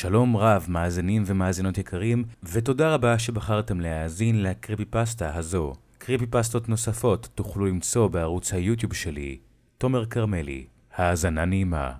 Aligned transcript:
שלום 0.00 0.36
רב, 0.36 0.66
מאזינים 0.68 1.22
ומאזינות 1.26 1.78
יקרים, 1.78 2.24
ותודה 2.52 2.94
רבה 2.94 3.18
שבחרתם 3.18 3.80
להאזין 3.80 4.42
לקריפי 4.42 4.84
פסטה 4.84 5.34
הזו. 5.34 5.72
קריפי 5.98 6.26
פסטות 6.26 6.68
נוספות 6.68 7.28
תוכלו 7.34 7.66
למצוא 7.66 8.08
בערוץ 8.08 8.52
היוטיוב 8.52 8.94
שלי, 8.94 9.38
תומר 9.78 10.06
כרמלי. 10.06 10.66
האזנה 10.96 11.44
נעימה. 11.44 11.92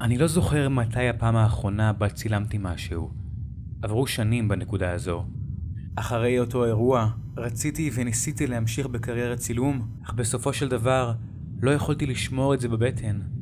אני 0.00 0.18
לא 0.18 0.26
זוכר 0.26 0.68
מתי 0.68 1.08
הפעם 1.08 1.36
האחרונה 1.36 1.92
בה 1.92 2.08
צילמתי 2.08 2.58
משהו. 2.60 3.10
עברו 3.82 4.06
שנים 4.06 4.48
בנקודה 4.48 4.92
הזו. 4.92 5.24
אחרי 5.96 6.38
אותו 6.38 6.64
אירוע, 6.64 7.08
רציתי 7.36 7.90
וניסיתי 7.94 8.46
להמשיך 8.46 8.86
בקריירת 8.86 9.38
צילום, 9.38 9.88
אך 10.04 10.12
בסופו 10.12 10.52
של 10.52 10.68
דבר, 10.68 11.12
לא 11.62 11.70
יכולתי 11.70 12.06
לשמור 12.06 12.54
את 12.54 12.60
זה 12.60 12.68
בבטן. 12.68 13.35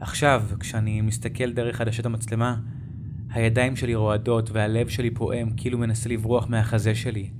עכשיו, 0.00 0.42
כשאני 0.60 1.00
מסתכל 1.00 1.52
דרך 1.52 1.80
עדשת 1.80 2.06
המצלמה, 2.06 2.56
הידיים 3.30 3.76
שלי 3.76 3.94
רועדות 3.94 4.50
והלב 4.50 4.88
שלי 4.88 5.10
פועם 5.10 5.50
כאילו 5.56 5.78
מנסה 5.78 6.08
לברוח 6.08 6.48
מהחזה 6.48 6.94
שלי. 6.94 7.30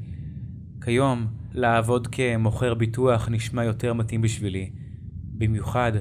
כיום, 0.85 1.27
לעבוד 1.53 2.07
כמוכר 2.07 2.75
ביטוח 2.75 3.29
נשמע 3.29 3.65
יותר 3.65 3.93
מתאים 3.95 4.23
בשבילי, 4.23 4.71
במיוחד 5.25 5.93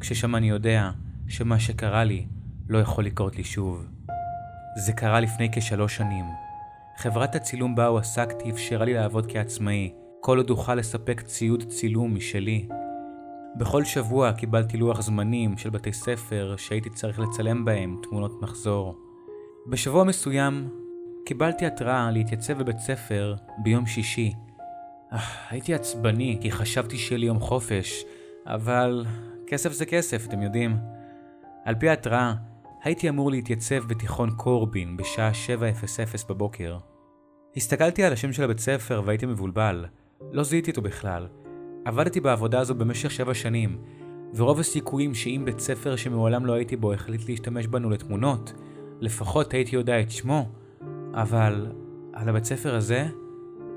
כששם 0.00 0.36
אני 0.36 0.48
יודע 0.48 0.90
שמה 1.28 1.58
שקרה 1.58 2.04
לי 2.04 2.26
לא 2.68 2.78
יכול 2.78 3.04
לקרות 3.04 3.36
לי 3.36 3.44
שוב. 3.44 3.86
זה 4.76 4.92
קרה 4.92 5.20
לפני 5.20 5.48
כשלוש 5.52 5.96
שנים. 5.96 6.24
חברת 6.96 7.34
הצילום 7.34 7.74
בה 7.74 7.86
הועסקתי 7.86 8.50
אפשרה 8.50 8.84
לי 8.84 8.94
לעבוד 8.94 9.32
כעצמאי, 9.32 9.92
כל 10.20 10.38
עוד 10.38 10.50
אוכל 10.50 10.74
לספק 10.74 11.20
ציוד 11.20 11.62
צילום 11.68 12.14
משלי. 12.14 12.68
בכל 13.56 13.84
שבוע 13.84 14.32
קיבלתי 14.32 14.76
לוח 14.76 15.00
זמנים 15.00 15.58
של 15.58 15.70
בתי 15.70 15.92
ספר 15.92 16.54
שהייתי 16.58 16.90
צריך 16.90 17.18
לצלם 17.18 17.64
בהם 17.64 18.00
תמונות 18.02 18.42
מחזור. 18.42 18.98
בשבוע 19.66 20.04
מסוים 20.04 20.68
קיבלתי 21.26 21.66
התראה 21.66 22.10
להתייצב 22.10 22.58
בבית 22.58 22.78
ספר 22.78 23.34
ביום 23.62 23.86
שישי. 23.86 24.32
אך, 25.10 25.36
הייתי 25.50 25.74
עצבני 25.74 26.38
כי 26.40 26.50
חשבתי 26.50 26.98
שיהיה 26.98 27.18
לי 27.18 27.26
יום 27.26 27.40
חופש, 27.40 28.04
אבל 28.46 29.06
כסף 29.46 29.72
זה 29.72 29.86
כסף, 29.86 30.26
אתם 30.26 30.42
יודעים. 30.42 30.76
על 31.64 31.74
פי 31.74 31.88
ההתראה, 31.88 32.34
הייתי 32.82 33.08
אמור 33.08 33.30
להתייצב 33.30 33.84
בתיכון 33.88 34.30
קורבין 34.30 34.96
בשעה 34.96 35.30
7:00 35.30 36.28
בבוקר. 36.28 36.78
הסתכלתי 37.56 38.04
על 38.04 38.12
השם 38.12 38.32
של 38.32 38.44
הבית 38.44 38.58
ספר 38.58 39.02
והייתי 39.04 39.26
מבולבל. 39.26 39.86
לא 40.32 40.42
זיהיתי 40.42 40.70
אותו 40.70 40.82
בכלל. 40.82 41.28
עבדתי 41.84 42.20
בעבודה 42.20 42.60
הזו 42.60 42.74
במשך 42.74 43.10
שבע 43.10 43.34
שנים, 43.34 43.78
ורוב 44.34 44.60
הסיכויים 44.60 45.14
שאם 45.14 45.42
בית 45.44 45.60
ספר 45.60 45.96
שמעולם 45.96 46.46
לא 46.46 46.52
הייתי 46.52 46.76
בו 46.76 46.92
החליט 46.92 47.28
להשתמש 47.28 47.66
בנו 47.66 47.90
לתמונות, 47.90 48.52
לפחות 49.00 49.54
הייתי 49.54 49.76
יודע 49.76 50.00
את 50.00 50.10
שמו, 50.10 50.48
אבל 51.14 51.72
על 52.12 52.28
הבית 52.28 52.44
ספר 52.44 52.74
הזה 52.74 53.06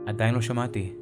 עדיין 0.08 0.36
לא 0.36 0.41
שמעתי. 0.41 0.94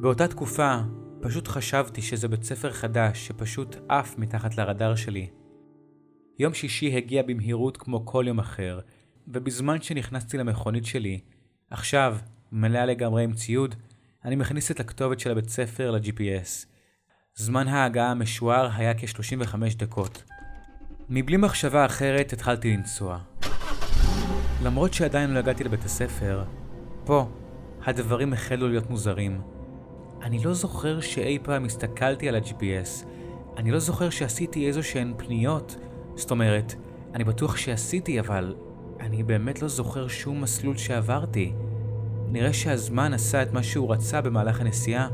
באותה 0.00 0.28
תקופה 0.28 0.76
פשוט 1.20 1.48
חשבתי 1.48 2.02
שזה 2.02 2.28
בית 2.28 2.42
ספר 2.42 2.70
חדש 2.70 3.26
שפשוט 3.26 3.76
עף 3.88 4.18
מתחת 4.18 4.58
לרדאר 4.58 4.94
שלי. 4.94 5.28
יום 6.38 6.54
שישי 6.54 6.96
הגיע 6.96 7.22
במהירות 7.22 7.76
כמו 7.76 8.06
כל 8.06 8.24
יום 8.28 8.38
אחר, 8.38 8.80
ובזמן 9.28 9.80
שנכנסתי 9.82 10.38
למכונית 10.38 10.84
שלי, 10.84 11.20
עכשיו, 11.70 12.16
מלאה 12.52 12.86
לגמרי 12.86 13.24
עם 13.24 13.32
ציוד, 13.32 13.74
אני 14.24 14.36
מכניס 14.36 14.70
את 14.70 14.80
הכתובת 14.80 15.20
של 15.20 15.30
הבית 15.30 15.48
ספר 15.48 15.90
ל-GPS. 15.90 16.66
זמן 17.34 17.68
ההגעה 17.68 18.10
המשוער 18.10 18.68
היה 18.76 18.94
כ-35 18.94 19.54
דקות. 19.76 20.22
מבלי 21.08 21.36
מחשבה 21.36 21.86
אחרת 21.86 22.32
התחלתי 22.32 22.76
לנסוע. 22.76 23.18
למרות 24.64 24.94
שעדיין 24.94 25.30
לא 25.30 25.38
הגעתי 25.38 25.64
לבית 25.64 25.84
הספר, 25.84 26.44
פה 27.04 27.28
הדברים 27.84 28.32
החלו 28.32 28.68
להיות 28.68 28.90
מוזרים. 28.90 29.40
אני 30.22 30.44
לא 30.44 30.54
זוכר 30.54 31.00
שאי 31.00 31.38
פעם 31.42 31.64
הסתכלתי 31.64 32.28
על 32.28 32.34
ה-GPS. 32.34 33.06
אני 33.56 33.70
לא 33.70 33.78
זוכר 33.78 34.10
שעשיתי 34.10 34.66
איזו 34.66 34.82
שהן 34.82 35.14
פניות. 35.16 35.76
זאת 36.14 36.30
אומרת, 36.30 36.74
אני 37.14 37.24
בטוח 37.24 37.56
שעשיתי, 37.56 38.20
אבל 38.20 38.54
אני 39.00 39.22
באמת 39.22 39.62
לא 39.62 39.68
זוכר 39.68 40.08
שום 40.08 40.40
מסלול 40.40 40.76
שעברתי. 40.76 41.52
נראה 42.32 42.52
שהזמן 42.52 43.14
עשה 43.14 43.42
את 43.42 43.52
מה 43.52 43.62
שהוא 43.62 43.92
רצה 43.92 44.20
במהלך 44.20 44.60
הנסיעה. 44.60 45.08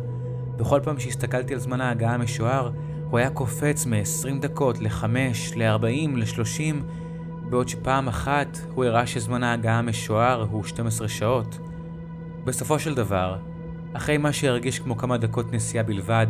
בכל 0.56 0.80
פעם 0.84 0.98
שהסתכלתי 0.98 1.54
על 1.54 1.60
זמן 1.60 1.80
ההגעה 1.80 2.14
המשוער, 2.14 2.70
הוא 3.10 3.18
היה 3.18 3.30
קופץ 3.30 3.86
מ-20 3.86 4.40
דקות 4.40 4.78
ל-5, 4.78 5.04
ל-40, 5.56 6.16
ל-30, 6.16 6.76
בעוד 7.50 7.68
שפעם 7.68 8.08
אחת 8.08 8.58
הוא 8.74 8.84
הראה 8.84 9.06
שזמן 9.06 9.42
ההגעה 9.42 9.78
המשוער 9.78 10.46
הוא 10.50 10.64
12 10.64 11.08
שעות. 11.08 11.58
בסופו 12.44 12.78
של 12.78 12.94
דבר, 12.94 13.36
אחרי 13.92 14.18
מה 14.18 14.32
שהרגיש 14.32 14.78
כמו 14.78 14.96
כמה 14.96 15.18
דקות 15.18 15.52
נסיעה 15.52 15.84
בלבד, 15.84 16.26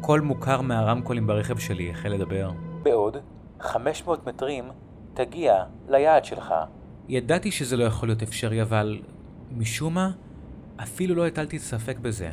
קול 0.00 0.20
מוכר 0.20 0.60
מהרמקולים 0.60 1.26
ברכב 1.26 1.58
שלי 1.58 1.90
החל 1.90 2.08
לדבר. 2.08 2.50
בעוד 2.82 3.16
500 3.60 4.26
מטרים 4.26 4.64
תגיע 5.14 5.64
ליעד 5.88 6.24
שלך. 6.24 6.54
ידעתי 7.08 7.50
שזה 7.50 7.76
לא 7.76 7.84
יכול 7.84 8.08
להיות 8.08 8.22
אפשרי, 8.22 8.62
אבל 8.62 9.00
משום 9.50 9.94
מה, 9.94 10.10
אפילו 10.82 11.14
לא 11.14 11.26
הטלתי 11.26 11.58
ספק 11.58 11.98
בזה. 11.98 12.30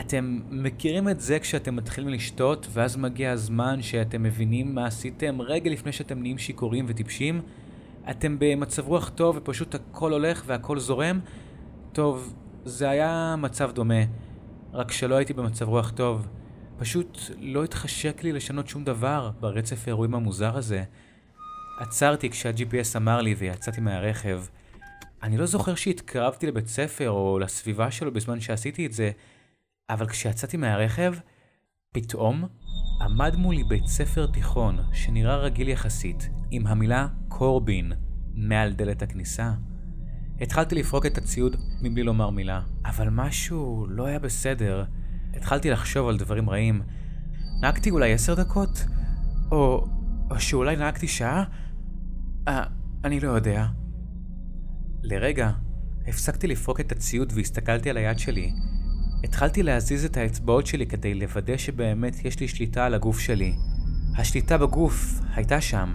אתם 0.00 0.40
מכירים 0.50 1.08
את 1.08 1.20
זה 1.20 1.38
כשאתם 1.38 1.76
מתחילים 1.76 2.10
לשתות, 2.10 2.66
ואז 2.72 2.96
מגיע 2.96 3.32
הזמן 3.32 3.82
שאתם 3.82 4.22
מבינים 4.22 4.74
מה 4.74 4.86
עשיתם 4.86 5.40
רגע 5.40 5.70
לפני 5.70 5.92
שאתם 5.92 6.20
נהיים 6.20 6.38
שיכורים 6.38 6.84
וטיפשים? 6.88 7.42
אתם 8.10 8.36
במצב 8.38 8.88
רוח 8.88 9.08
טוב 9.08 9.36
ופשוט 9.36 9.74
הכל 9.74 10.12
הולך 10.12 10.42
והכל 10.46 10.78
זורם? 10.78 11.20
טוב, 11.92 12.34
זה 12.64 12.90
היה 12.90 13.34
מצב 13.38 13.70
דומה, 13.72 14.04
רק 14.72 14.92
שלא 14.92 15.14
הייתי 15.14 15.32
במצב 15.32 15.68
רוח 15.68 15.90
טוב. 15.90 16.26
פשוט 16.78 17.18
לא 17.40 17.64
התחשק 17.64 18.22
לי 18.22 18.32
לשנות 18.32 18.68
שום 18.68 18.84
דבר 18.84 19.30
ברצף 19.40 19.82
האירועים 19.86 20.14
המוזר 20.14 20.56
הזה. 20.56 20.82
עצרתי 21.80 22.30
כשה-GPS 22.30 22.96
אמר 22.96 23.20
לי 23.20 23.34
ויצאתי 23.34 23.80
מהרכב. 23.80 24.42
אני 25.24 25.36
לא 25.36 25.46
זוכר 25.46 25.74
שהתקרבתי 25.74 26.46
לבית 26.46 26.66
ספר 26.66 27.10
או 27.10 27.38
לסביבה 27.38 27.90
שלו 27.90 28.12
בזמן 28.12 28.40
שעשיתי 28.40 28.86
את 28.86 28.92
זה, 28.92 29.10
אבל 29.90 30.08
כשיצאתי 30.08 30.56
מהרכב, 30.56 31.14
פתאום 31.92 32.44
עמד 33.00 33.36
מולי 33.36 33.64
בית 33.64 33.86
ספר 33.86 34.26
תיכון 34.26 34.78
שנראה 34.92 35.36
רגיל 35.36 35.68
יחסית, 35.68 36.28
עם 36.50 36.66
המילה 36.66 37.08
קורבין 37.28 37.92
מעל 38.34 38.72
דלת 38.72 39.02
הכניסה. 39.02 39.52
התחלתי 40.40 40.74
לפרוק 40.74 41.06
את 41.06 41.18
הציוד 41.18 41.56
מבלי 41.82 42.02
לומר 42.02 42.30
מילה, 42.30 42.60
אבל 42.84 43.08
משהו 43.10 43.86
לא 43.88 44.06
היה 44.06 44.18
בסדר. 44.18 44.84
התחלתי 45.34 45.70
לחשוב 45.70 46.08
על 46.08 46.16
דברים 46.16 46.50
רעים. 46.50 46.82
נהגתי 47.60 47.90
אולי 47.90 48.12
עשר 48.12 48.34
דקות? 48.34 48.84
או, 49.52 49.86
או 50.30 50.40
שאולי 50.40 50.76
נהגתי 50.76 51.08
שעה? 51.08 51.44
אה, 52.48 52.64
אני 53.04 53.20
לא 53.20 53.28
יודע. 53.28 53.66
לרגע, 55.04 55.50
הפסקתי 56.06 56.46
לפרוק 56.46 56.80
את 56.80 56.92
הציוד 56.92 57.32
והסתכלתי 57.36 57.90
על 57.90 57.96
היד 57.96 58.18
שלי. 58.18 58.52
התחלתי 59.24 59.62
להזיז 59.62 60.04
את 60.04 60.16
האצבעות 60.16 60.66
שלי 60.66 60.86
כדי 60.86 61.14
לוודא 61.14 61.56
שבאמת 61.56 62.24
יש 62.24 62.40
לי 62.40 62.48
שליטה 62.48 62.86
על 62.86 62.94
הגוף 62.94 63.18
שלי. 63.18 63.54
השליטה 64.16 64.58
בגוף 64.58 65.20
הייתה 65.34 65.60
שם, 65.60 65.94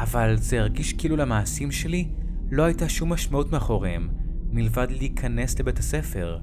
אבל 0.00 0.36
זה 0.36 0.60
הרגיש 0.60 0.92
כאילו 0.92 1.16
למעשים 1.16 1.72
שלי 1.72 2.08
לא 2.50 2.62
הייתה 2.62 2.88
שום 2.88 3.12
משמעות 3.12 3.52
מאחוריהם, 3.52 4.08
מלבד 4.50 4.86
להיכנס 4.90 5.60
לבית 5.60 5.78
הספר. 5.78 6.38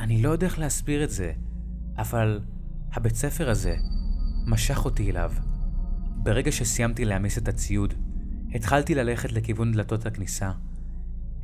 אני 0.00 0.22
לא 0.22 0.28
יודע 0.28 0.46
איך 0.46 0.58
להסביר 0.58 1.04
את 1.04 1.10
זה, 1.10 1.32
אבל 1.98 2.40
הבית 2.92 3.14
ספר 3.14 3.50
הזה 3.50 3.76
משך 4.46 4.84
אותי 4.84 5.10
אליו. 5.10 5.32
ברגע 6.16 6.52
שסיימתי 6.52 7.04
להעמיס 7.04 7.38
את 7.38 7.48
הציוד, 7.48 7.94
התחלתי 8.54 8.94
ללכת 8.94 9.32
לכיוון 9.32 9.72
דלתות 9.72 10.06
הכניסה. 10.06 10.50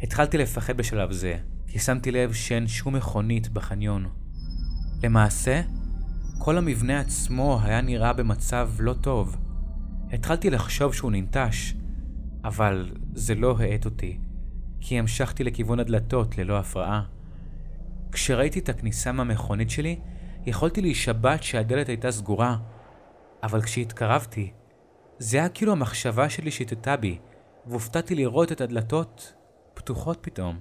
התחלתי 0.03 0.39
לפחד 0.39 0.77
בשלב 0.77 1.13
זה, 1.13 1.37
כי 1.67 1.79
שמתי 1.79 2.11
לב 2.11 2.33
שאין 2.33 2.67
שום 2.67 2.97
מכונית 2.97 3.49
בחניון. 3.49 4.09
למעשה, 5.03 5.63
כל 6.39 6.59
המבנה 6.59 7.01
עצמו 7.01 7.61
היה 7.63 7.81
נראה 7.81 8.13
במצב 8.13 8.71
לא 8.79 8.93
טוב. 8.93 9.37
התחלתי 10.13 10.51
לחשוב 10.51 10.95
שהוא 10.95 11.13
ננטש, 11.13 11.75
אבל 12.45 12.93
זה 13.15 13.35
לא 13.35 13.57
האט 13.59 13.85
אותי, 13.85 14.19
כי 14.81 14.99
המשכתי 14.99 15.45
לכיוון 15.45 15.81
הדלתות 15.81 16.39
ללא 16.39 16.59
הפרעה. 16.59 17.03
כשראיתי 18.13 18.59
את 18.59 18.69
הכניסה 18.69 19.13
מהמכונית 19.13 19.71
שלי, 19.71 19.99
יכולתי 20.47 20.81
להישבט 20.81 21.43
שהדלת 21.43 21.89
הייתה 21.89 22.11
סגורה, 22.11 22.57
אבל 23.43 23.63
כשהתקרבתי, 23.63 24.53
זה 25.19 25.37
היה 25.37 25.49
כאילו 25.49 25.73
המחשבה 25.73 26.29
שלי 26.29 26.51
שיטטה 26.51 26.97
בי, 26.97 27.19
והופתעתי 27.67 28.15
לראות 28.15 28.53
את 28.53 28.61
הדלתות 28.61 29.35
פתוחות 29.75 30.19
פתאום. 30.21 30.59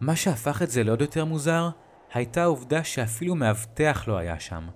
מה 0.00 0.16
שהפך 0.16 0.62
את 0.62 0.70
זה 0.70 0.84
לעוד 0.84 1.00
יותר 1.00 1.24
מוזר, 1.24 1.68
הייתה 2.12 2.42
העובדה 2.42 2.84
שאפילו 2.84 3.34
מאבטח 3.34 4.04
לא 4.08 4.16
היה 4.16 4.40
שם. 4.40 4.68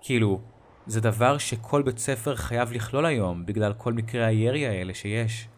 כאילו, 0.00 0.40
זה 0.86 1.00
דבר 1.00 1.38
שכל 1.38 1.82
בית 1.82 1.98
ספר 1.98 2.36
חייב 2.36 2.72
לכלול 2.72 3.06
היום, 3.06 3.46
בגלל 3.46 3.72
כל 3.72 3.92
מקרי 3.92 4.24
הירי 4.24 4.66
האלה 4.66 4.94
שיש. 4.94 5.48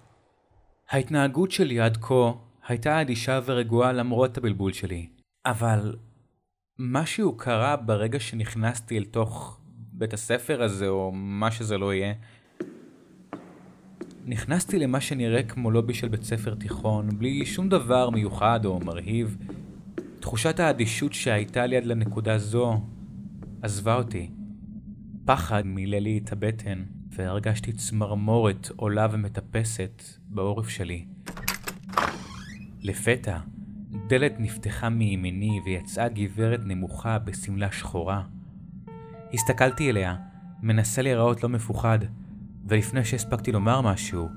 ההתנהגות 0.90 1.50
שלי 1.50 1.80
עד 1.80 1.96
כה 1.96 2.32
הייתה 2.68 3.00
אדישה 3.00 3.40
ורגועה 3.44 3.92
למרות 3.92 4.38
הבלבול 4.38 4.72
שלי, 4.72 5.08
אבל 5.46 5.96
משהו 6.78 7.36
קרה 7.36 7.76
ברגע 7.76 8.20
שנכנסתי 8.20 8.98
אל 8.98 9.04
תוך 9.04 9.60
בית 9.92 10.12
הספר 10.12 10.62
הזה, 10.62 10.88
או 10.88 11.12
מה 11.12 11.50
שזה 11.50 11.78
לא 11.78 11.94
יהיה. 11.94 12.14
נכנסתי 14.28 14.78
למה 14.78 15.00
שנראה 15.00 15.42
כמו 15.42 15.70
לובי 15.70 15.94
של 15.94 16.08
בית 16.08 16.22
ספר 16.22 16.54
תיכון, 16.54 17.08
בלי 17.18 17.46
שום 17.46 17.68
דבר 17.68 18.10
מיוחד 18.10 18.64
או 18.64 18.80
מרהיב. 18.80 19.36
תחושת 20.20 20.60
האדישות 20.60 21.12
שהייתה 21.12 21.66
לי 21.66 21.76
עד 21.76 21.84
לנקודה 21.84 22.38
זו 22.38 22.80
עזבה 23.62 23.94
אותי. 23.94 24.30
פחד 25.24 25.66
מילא 25.66 25.98
לי 25.98 26.20
את 26.24 26.32
הבטן, 26.32 26.82
והרגשתי 27.10 27.72
צמרמורת 27.72 28.70
עולה 28.76 29.06
ומטפסת 29.10 30.02
בעורף 30.28 30.68
שלי. 30.68 31.04
לפתע, 32.82 33.38
דלת 34.06 34.34
נפתחה 34.38 34.88
מימיני 34.88 35.60
ויצאה 35.64 36.08
גברת 36.08 36.60
נמוכה 36.64 37.18
בשמלה 37.18 37.72
שחורה. 37.72 38.22
הסתכלתי 39.34 39.90
אליה, 39.90 40.16
מנסה 40.62 41.02
להיראות 41.02 41.42
לא 41.42 41.48
מפוחד, 41.48 41.98
ולפני 42.68 43.04
שהספקתי 43.04 43.52
לומר 43.52 43.80
משהו, 43.80 44.28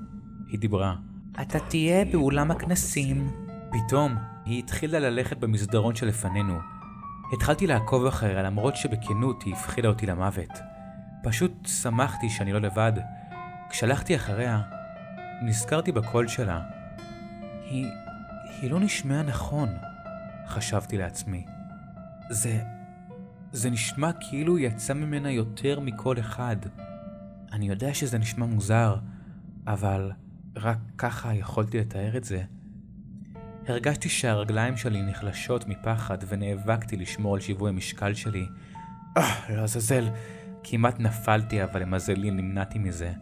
היא 0.48 0.58
דיברה. 0.58 0.94
אתה 1.40 1.58
תהיה 1.58 2.04
באולם 2.04 2.50
הכנסים. 2.50 3.30
פתאום, 3.70 4.14
היא 4.44 4.58
התחילה 4.58 4.98
ללכת 4.98 5.36
במסדרון 5.36 5.94
שלפנינו. 5.94 6.58
התחלתי 7.32 7.66
לעקוב 7.66 8.06
אחריה 8.06 8.42
למרות 8.42 8.76
שבכנות 8.76 9.42
היא 9.42 9.54
הפחידה 9.54 9.88
אותי 9.88 10.06
למוות. 10.06 10.50
פשוט 11.22 11.52
שמחתי 11.66 12.30
שאני 12.30 12.52
לא 12.52 12.60
לבד. 12.60 12.92
כשהלכתי 13.70 14.16
אחריה, 14.16 14.62
נזכרתי 15.42 15.92
בקול 15.92 16.28
שלה. 16.28 16.62
היא... 17.70 17.86
היא 18.60 18.70
לא 18.70 18.80
נשמעה 18.80 19.22
נכון, 19.22 19.68
חשבתי 20.46 20.98
לעצמי. 20.98 21.46
זה... 22.30 22.60
זה 23.52 23.70
נשמע 23.70 24.10
כאילו 24.12 24.58
יצא 24.58 24.94
ממנה 24.94 25.30
יותר 25.30 25.80
מכל 25.80 26.18
אחד. 26.18 26.56
אני 27.52 27.68
יודע 27.68 27.94
שזה 27.94 28.18
נשמע 28.18 28.46
מוזר, 28.46 28.96
אבל 29.66 30.12
רק 30.56 30.78
ככה 30.98 31.34
יכולתי 31.34 31.78
לתאר 31.78 32.16
את 32.16 32.24
זה. 32.24 32.42
הרגשתי 33.68 34.08
שהרגליים 34.08 34.76
שלי 34.76 35.02
נחלשות 35.02 35.68
מפחד 35.68 36.18
ונאבקתי 36.28 36.96
לשמור 36.96 37.34
על 37.34 37.40
שיווי 37.40 37.70
המשקל 37.70 38.14
שלי. 38.14 38.46
אה, 39.16 39.54
לעזאזל, 39.56 40.08
כמעט 40.64 41.00
נפלתי 41.00 41.64
אבל 41.64 41.82
למזלי 41.82 42.30
נמנעתי 42.30 42.78
מזה. 42.78 43.12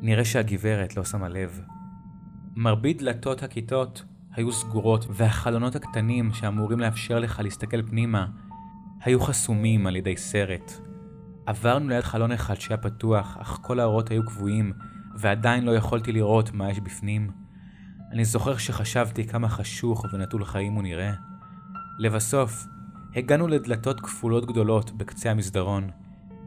נראה 0.00 0.24
שהגברת 0.24 0.96
לא 0.96 1.04
שמה 1.04 1.28
לב. 1.28 1.60
מרבית 2.56 2.98
דלתות 2.98 3.42
הכיתות 3.42 4.04
היו 4.32 4.52
סגורות 4.52 5.06
והחלונות 5.10 5.76
הקטנים 5.76 6.32
שאמורים 6.32 6.80
לאפשר 6.80 7.18
לך 7.18 7.40
להסתכל 7.40 7.82
פנימה 7.82 8.26
היו 9.00 9.20
חסומים 9.20 9.86
על 9.86 9.96
ידי 9.96 10.16
סרט. 10.16 10.89
עברנו 11.46 11.88
ליד 11.88 12.04
חלון 12.04 12.32
אחד 12.32 12.60
שהיה 12.60 12.76
פתוח, 12.76 13.36
אך 13.40 13.58
כל 13.62 13.80
האורות 13.80 14.10
היו 14.10 14.26
כבויים, 14.26 14.72
ועדיין 15.16 15.64
לא 15.64 15.76
יכולתי 15.76 16.12
לראות 16.12 16.52
מה 16.52 16.70
יש 16.70 16.80
בפנים. 16.80 17.30
אני 18.12 18.24
זוכר 18.24 18.56
שחשבתי 18.56 19.26
כמה 19.26 19.48
חשוך 19.48 20.04
ונטול 20.12 20.44
חיים 20.44 20.72
הוא 20.72 20.82
נראה. 20.82 21.12
לבסוף, 21.98 22.66
הגענו 23.16 23.48
לדלתות 23.48 24.00
כפולות 24.00 24.46
גדולות 24.46 24.90
בקצה 24.90 25.30
המסדרון. 25.30 25.90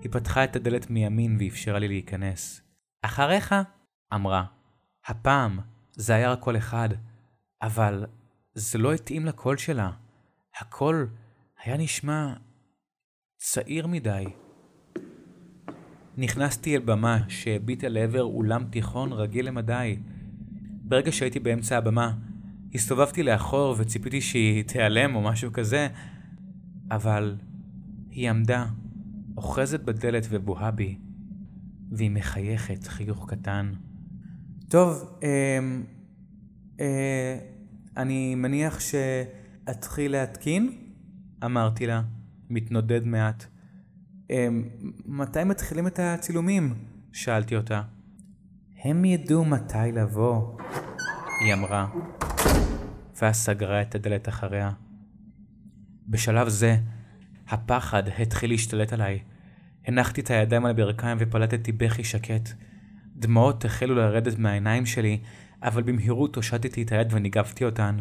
היא 0.01 0.11
פתחה 0.11 0.43
את 0.43 0.55
הדלת 0.55 0.89
מימין 0.89 1.37
ואפשרה 1.39 1.79
לי 1.79 1.87
להיכנס. 1.87 2.61
אחריך, 3.01 3.55
אמרה. 4.13 4.45
הפעם 5.07 5.59
זה 5.91 6.15
היה 6.15 6.31
רק 6.31 6.39
קול 6.39 6.57
אחד, 6.57 6.89
אבל 7.61 8.05
זה 8.53 8.77
לא 8.77 8.93
התאים 8.93 9.25
לקול 9.25 9.57
שלה. 9.57 9.91
הקול 10.61 11.07
היה 11.63 11.77
נשמע 11.77 12.33
צעיר 13.37 13.87
מדי. 13.87 14.25
נכנסתי 16.17 16.75
אל 16.75 16.81
במה 16.81 17.17
שהביטה 17.27 17.89
לעבר 17.89 18.23
אולם 18.23 18.63
תיכון 18.63 19.13
רגיל 19.13 19.47
למדי. 19.47 19.97
ברגע 20.83 21.11
שהייתי 21.11 21.39
באמצע 21.39 21.77
הבמה, 21.77 22.13
הסתובבתי 22.75 23.23
לאחור 23.23 23.75
וציפיתי 23.77 24.21
שהיא 24.21 24.63
תיעלם 24.63 25.15
או 25.15 25.21
משהו 25.21 25.51
כזה, 25.53 25.87
אבל 26.91 27.35
היא 28.11 28.29
עמדה, 28.29 28.65
אוחזת 29.37 29.79
בדלת 29.79 30.27
ובוהה 30.29 30.71
בי, 30.71 30.97
והיא 31.91 32.11
מחייכת 32.11 32.87
חיוך 32.87 33.29
קטן. 33.29 33.73
טוב, 34.69 35.17
אה, 35.23 35.59
אה, 36.79 37.37
אני 37.97 38.35
מניח 38.35 38.79
שאתחיל 38.79 40.11
להתקין? 40.11 40.71
אמרתי 41.45 41.87
לה, 41.87 42.01
מתנודד 42.49 43.05
מעט. 43.05 43.45
אמ, 44.29 44.69
מתי 45.05 45.43
מתחילים 45.43 45.87
את 45.87 45.99
הצילומים? 45.99 46.75
שאלתי 47.13 47.55
אותה. 47.55 47.81
הם 48.83 49.05
ידעו 49.05 49.45
מתי 49.45 49.91
לבוא, 49.93 50.57
היא 51.45 51.53
אמרה, 51.53 51.87
ואז 53.21 53.35
סגרה 53.35 53.81
את 53.81 53.95
הדלת 53.95 54.29
אחריה. 54.29 54.71
בשלב 56.07 56.49
זה, 56.49 56.77
הפחד 57.47 58.03
התחיל 58.07 58.49
להשתלט 58.49 58.93
עליי. 58.93 59.19
הנחתי 59.87 60.21
את 60.21 60.29
הידיים 60.29 60.65
על 60.65 60.71
הברכיים 60.71 61.17
ופלטתי 61.19 61.71
בכי 61.71 62.03
שקט. 62.03 62.49
דמעות 63.15 63.65
החלו 63.65 63.95
לרדת 63.95 64.39
מהעיניים 64.39 64.85
שלי, 64.85 65.19
אבל 65.63 65.83
במהירות 65.83 66.35
הושטתי 66.35 66.83
את 66.83 66.91
היד 66.91 67.07
וניגבתי 67.13 67.65
אותן. 67.65 67.97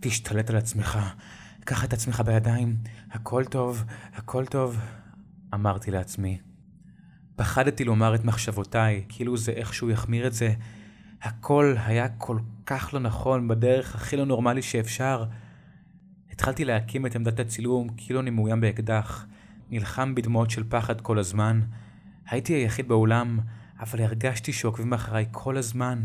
תשתלט 0.00 0.50
על 0.50 0.56
עצמך, 0.56 0.98
קח 1.68 1.84
את 1.84 1.92
עצמך 1.92 2.20
בידיים, 2.20 2.76
הכל 3.10 3.44
טוב, 3.44 3.84
הכל 4.14 4.46
טוב, 4.46 4.80
אמרתי 5.54 5.90
לעצמי. 5.90 6.38
פחדתי 7.36 7.84
לומר 7.84 8.14
את 8.14 8.24
מחשבותיי, 8.24 9.04
כאילו 9.08 9.36
זה 9.36 9.52
איכשהו 9.52 9.90
יחמיר 9.90 10.26
את 10.26 10.32
זה. 10.32 10.54
הכל 11.22 11.74
היה 11.78 12.08
כל 12.08 12.38
כך 12.66 12.94
לא 12.94 13.00
נכון, 13.00 13.48
בדרך 13.48 13.94
הכי 13.94 14.16
לא 14.16 14.26
נורמלי 14.26 14.62
שאפשר. 14.62 15.24
התחלתי 16.32 16.64
להקים 16.64 17.06
את 17.06 17.16
עמדת 17.16 17.40
הצילום 17.40 17.88
כאילו 17.96 18.20
אני 18.20 18.30
מאוים 18.30 18.60
באקדח. 18.60 19.26
נלחם 19.70 20.14
בדמעות 20.14 20.50
של 20.50 20.64
פחד 20.68 21.00
כל 21.00 21.18
הזמן. 21.18 21.60
הייתי 22.28 22.52
היחיד 22.52 22.88
באולם, 22.88 23.38
אבל 23.80 24.02
הרגשתי 24.02 24.52
שעוקבים 24.52 24.92
אחריי 24.92 25.26
כל 25.30 25.56
הזמן. 25.56 26.04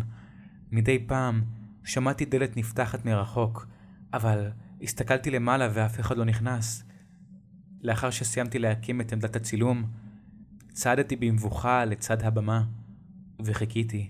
מדי 0.71 1.00
פעם 1.07 1.41
שמעתי 1.83 2.25
דלת 2.25 2.57
נפתחת 2.57 3.05
מרחוק, 3.05 3.67
אבל 4.13 4.50
הסתכלתי 4.81 5.31
למעלה 5.31 5.69
ואף 5.73 6.00
אחד 6.00 6.17
לא 6.17 6.25
נכנס. 6.25 6.83
לאחר 7.81 8.09
שסיימתי 8.09 8.59
להקים 8.59 9.01
את 9.01 9.13
עמדת 9.13 9.35
הצילום, 9.35 9.83
צעדתי 10.73 11.15
במבוכה 11.15 11.85
לצד 11.85 12.21
הבמה, 12.21 12.63
וחיכיתי. 13.43 14.09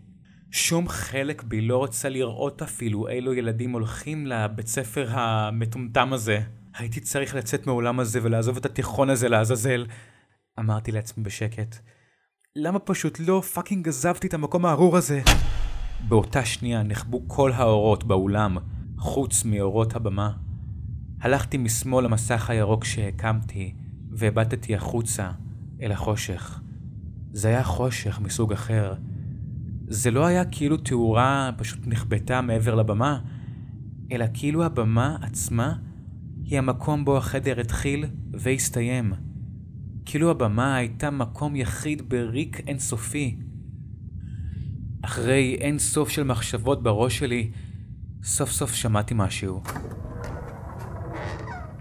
שום 0.51 0.87
חלק 0.87 1.43
בי 1.43 1.61
לא 1.61 1.77
רוצה 1.77 2.09
לראות 2.09 2.61
אפילו 2.61 3.07
אילו 3.07 3.33
ילדים 3.33 3.71
הולכים 3.71 4.27
לבית 4.27 4.67
ספר 4.67 5.07
המטומטם 5.09 6.13
הזה. 6.13 6.39
הייתי 6.77 6.99
צריך 6.99 7.35
לצאת 7.35 7.67
מהעולם 7.67 7.99
הזה 7.99 8.19
ולעזוב 8.23 8.57
את 8.57 8.65
התיכון 8.65 9.09
הזה 9.09 9.29
לעזאזל. 9.29 9.85
אמרתי 10.59 10.91
לעצמי 10.91 11.23
בשקט. 11.23 11.75
למה 12.55 12.79
פשוט 12.79 13.19
לא 13.19 13.41
פאקינג 13.53 13.87
עזבתי 13.87 14.27
את 14.27 14.33
המקום 14.33 14.65
הארור 14.65 14.97
הזה? 14.97 15.21
באותה 16.07 16.45
שנייה 16.45 16.83
נחבו 16.83 17.23
כל 17.27 17.51
האורות 17.51 18.03
באולם, 18.03 18.57
חוץ 18.97 19.45
מאורות 19.45 19.95
הבמה. 19.95 20.31
הלכתי 21.21 21.57
משמאל 21.57 22.05
למסך 22.05 22.49
הירוק 22.49 22.85
שהקמתי, 22.85 23.73
והבטתי 24.11 24.75
החוצה, 24.75 25.31
אל 25.81 25.91
החושך. 25.91 26.61
זה 27.31 27.47
היה 27.47 27.63
חושך 27.63 28.19
מסוג 28.21 28.53
אחר. 28.53 28.93
זה 29.87 30.11
לא 30.11 30.25
היה 30.25 30.45
כאילו 30.45 30.77
תאורה 30.77 31.51
פשוט 31.57 31.87
נכבתה 31.87 32.41
מעבר 32.41 32.75
לבמה, 32.75 33.19
אלא 34.11 34.25
כאילו 34.33 34.63
הבמה 34.63 35.17
עצמה 35.21 35.75
היא 36.43 36.57
המקום 36.57 37.05
בו 37.05 37.17
החדר 37.17 37.59
התחיל 37.59 38.05
והסתיים. 38.31 39.13
כאילו 40.05 40.31
הבמה 40.31 40.75
הייתה 40.75 41.11
מקום 41.11 41.55
יחיד 41.55 42.09
בריק 42.09 42.59
אינסופי. 42.67 43.37
אחרי 45.01 45.57
אין 45.59 45.79
סוף 45.79 46.09
של 46.09 46.23
מחשבות 46.23 46.83
בראש 46.83 47.19
שלי, 47.19 47.51
סוף 48.23 48.51
סוף 48.51 48.73
שמעתי 48.73 49.13
משהו. 49.17 49.61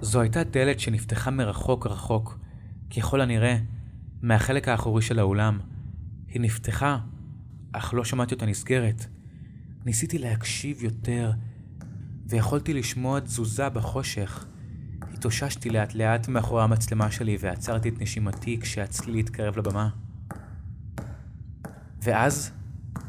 זו 0.02 0.20
הייתה 0.20 0.44
דלת 0.44 0.80
שנפתחה 0.80 1.30
מרחוק 1.30 1.86
רחוק, 1.86 2.38
ככל 2.96 3.20
הנראה, 3.20 3.56
מהחלק 4.22 4.68
האחורי 4.68 5.02
של 5.02 5.18
האולם. 5.18 5.60
היא 6.28 6.40
נפתחה, 6.40 6.98
אך 7.72 7.94
לא 7.94 8.04
שמעתי 8.04 8.34
אותה 8.34 8.46
נסגרת. 8.46 9.06
ניסיתי 9.84 10.18
להקשיב 10.18 10.84
יותר, 10.84 11.32
ויכולתי 12.26 12.74
לשמוע 12.74 13.20
תזוזה 13.20 13.68
בחושך. 13.68 14.46
התאוששתי 15.14 15.70
לאט 15.70 15.94
לאט 15.94 16.28
מאחורי 16.28 16.62
המצלמה 16.62 17.10
שלי 17.10 17.36
ועצרתי 17.40 17.88
את 17.88 18.00
נשימתי 18.00 18.60
כשהצליל 18.60 19.14
התקרב 19.14 19.58
לבמה. 19.58 19.88
ואז, 22.02 22.52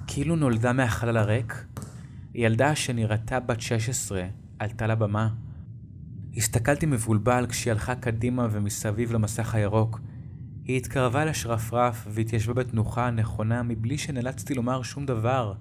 כאילו 0.08 0.36
נולדה 0.36 0.74
מהחלל 0.74 1.18
הריק, 1.18 1.66
ילדה 2.36 2.76
שנראתה 2.76 3.40
בת 3.40 3.62
16 3.62 4.24
עלתה 4.60 4.88
לבמה. 4.88 5.30
הסתכלתי 6.38 6.86
מבולבל 6.86 7.46
כשהיא 7.50 7.72
הלכה 7.72 7.96
קדימה 7.96 8.48
ומסביב 8.52 9.12
למסך 9.12 9.56
הירוק. 9.56 10.00
היא 10.64 10.78
התקרבה 10.78 11.26
לשרפרף 11.26 12.08
והתיישבה 12.10 12.54
בתנוחה 12.54 13.12
נכונה 13.12 13.64
מבלי 13.64 13.98
שנאלצתי 13.98 14.54
לומר 14.54 14.84
שום 14.84 15.06
דבר. 15.06 15.54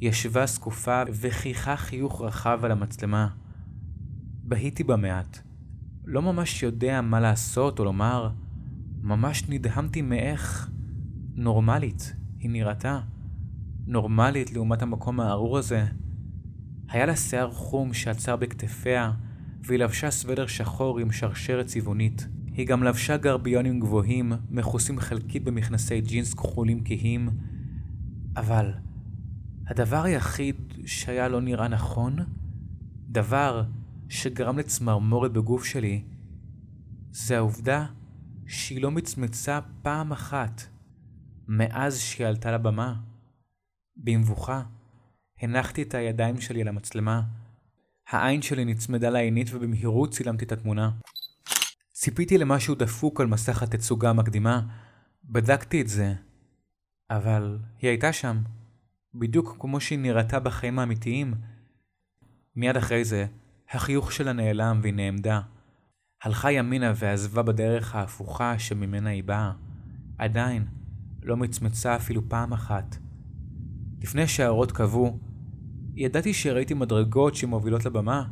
היא 0.00 0.08
ישבה 0.08 0.46
זקופה 0.46 1.02
וחייכה 1.20 1.76
חיוך 1.76 2.22
רחב 2.22 2.60
על 2.64 2.72
המצלמה. 2.72 3.28
בהיתי 4.42 4.84
בה 4.84 4.96
מעט. 4.96 5.38
לא 6.04 6.22
ממש 6.22 6.62
יודע 6.62 7.00
מה 7.00 7.20
לעשות 7.20 7.78
או 7.78 7.84
לומר. 7.84 8.30
ממש 9.02 9.48
נדהמתי 9.48 10.02
מאיך 10.02 10.70
נורמלית 11.34 12.16
היא 12.38 12.50
נראתה. 12.50 13.00
נורמלית 13.86 14.52
לעומת 14.52 14.82
המקום 14.82 15.20
הארור 15.20 15.58
הזה. 15.58 15.84
היה 16.88 17.06
לה 17.06 17.16
שיער 17.16 17.50
חום 17.50 17.94
שעצר 17.94 18.36
בכתפיה, 18.36 19.12
והיא 19.66 19.78
לבשה 19.78 20.10
סוודר 20.10 20.46
שחור 20.46 20.98
עם 20.98 21.12
שרשרת 21.12 21.66
צבעונית. 21.66 22.26
היא 22.52 22.66
גם 22.66 22.82
לבשה 22.82 23.16
גרביונים 23.16 23.80
גבוהים, 23.80 24.32
מכוסים 24.50 25.00
חלקית 25.00 25.44
במכנסי 25.44 26.00
ג'ינס 26.00 26.34
כחולים 26.34 26.84
כהים, 26.84 27.28
אבל 28.36 28.72
הדבר 29.66 30.02
היחיד 30.02 30.56
שהיה 30.86 31.28
לא 31.28 31.40
נראה 31.40 31.68
נכון, 31.68 32.16
דבר 33.08 33.64
שגרם 34.08 34.58
לצמרמורת 34.58 35.32
בגוף 35.32 35.64
שלי, 35.64 36.02
זה 37.10 37.36
העובדה 37.36 37.86
שהיא 38.46 38.82
לא 38.82 38.90
מצמצה 38.90 39.60
פעם 39.82 40.12
אחת 40.12 40.62
מאז 41.48 41.98
שהיא 41.98 42.26
עלתה 42.26 42.52
לבמה. 42.52 42.94
במבוכה, 43.96 44.62
הנחתי 45.42 45.82
את 45.82 45.94
הידיים 45.94 46.40
שלי 46.40 46.60
על 46.60 46.68
המצלמה. 46.68 47.22
העין 48.10 48.42
שלי 48.42 48.64
נצמדה 48.64 49.10
לעינית 49.10 49.48
ובמהירות 49.52 50.10
צילמתי 50.10 50.44
את 50.44 50.52
התמונה. 50.52 50.90
ציפיתי 51.92 52.38
למשהו 52.38 52.74
דפוק 52.74 53.20
על 53.20 53.26
מסך 53.26 53.62
התצוגה 53.62 54.10
המקדימה, 54.10 54.60
בדקתי 55.24 55.80
את 55.80 55.88
זה, 55.88 56.14
אבל 57.10 57.58
היא 57.80 57.88
הייתה 57.90 58.12
שם, 58.12 58.42
בדיוק 59.14 59.56
כמו 59.58 59.80
שהיא 59.80 59.98
נראתה 59.98 60.40
בחיים 60.40 60.78
האמיתיים. 60.78 61.34
מיד 62.56 62.76
אחרי 62.76 63.04
זה, 63.04 63.26
החיוך 63.70 64.12
שלה 64.12 64.32
נעלם 64.32 64.78
והיא 64.82 64.94
נעמדה. 64.94 65.40
הלכה 66.22 66.52
ימינה 66.52 66.92
ועזבה 66.96 67.42
בדרך 67.42 67.94
ההפוכה 67.94 68.58
שממנה 68.58 69.10
היא 69.10 69.24
באה. 69.24 69.52
עדיין, 70.18 70.66
לא 71.22 71.36
מצמצה 71.36 71.96
אפילו 71.96 72.28
פעם 72.28 72.52
אחת. 72.52 72.96
לפני 74.02 74.26
שהאורות 74.26 74.72
כבו, 74.72 75.18
ידעתי 75.96 76.34
שראיתי 76.34 76.74
מדרגות 76.74 77.34
שמובילות 77.34 77.84
לבמה, 77.84 78.24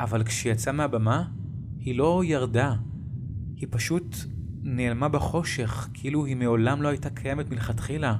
אבל 0.00 0.24
כשיצאה 0.24 0.72
מהבמה, 0.72 1.28
היא 1.78 1.98
לא 1.98 2.22
ירדה. 2.24 2.74
היא 3.56 3.68
פשוט 3.70 4.16
נעלמה 4.62 5.08
בחושך, 5.08 5.88
כאילו 5.94 6.24
היא 6.24 6.36
מעולם 6.36 6.82
לא 6.82 6.88
הייתה 6.88 7.10
קיימת 7.10 7.50
מלכתחילה. 7.50 8.16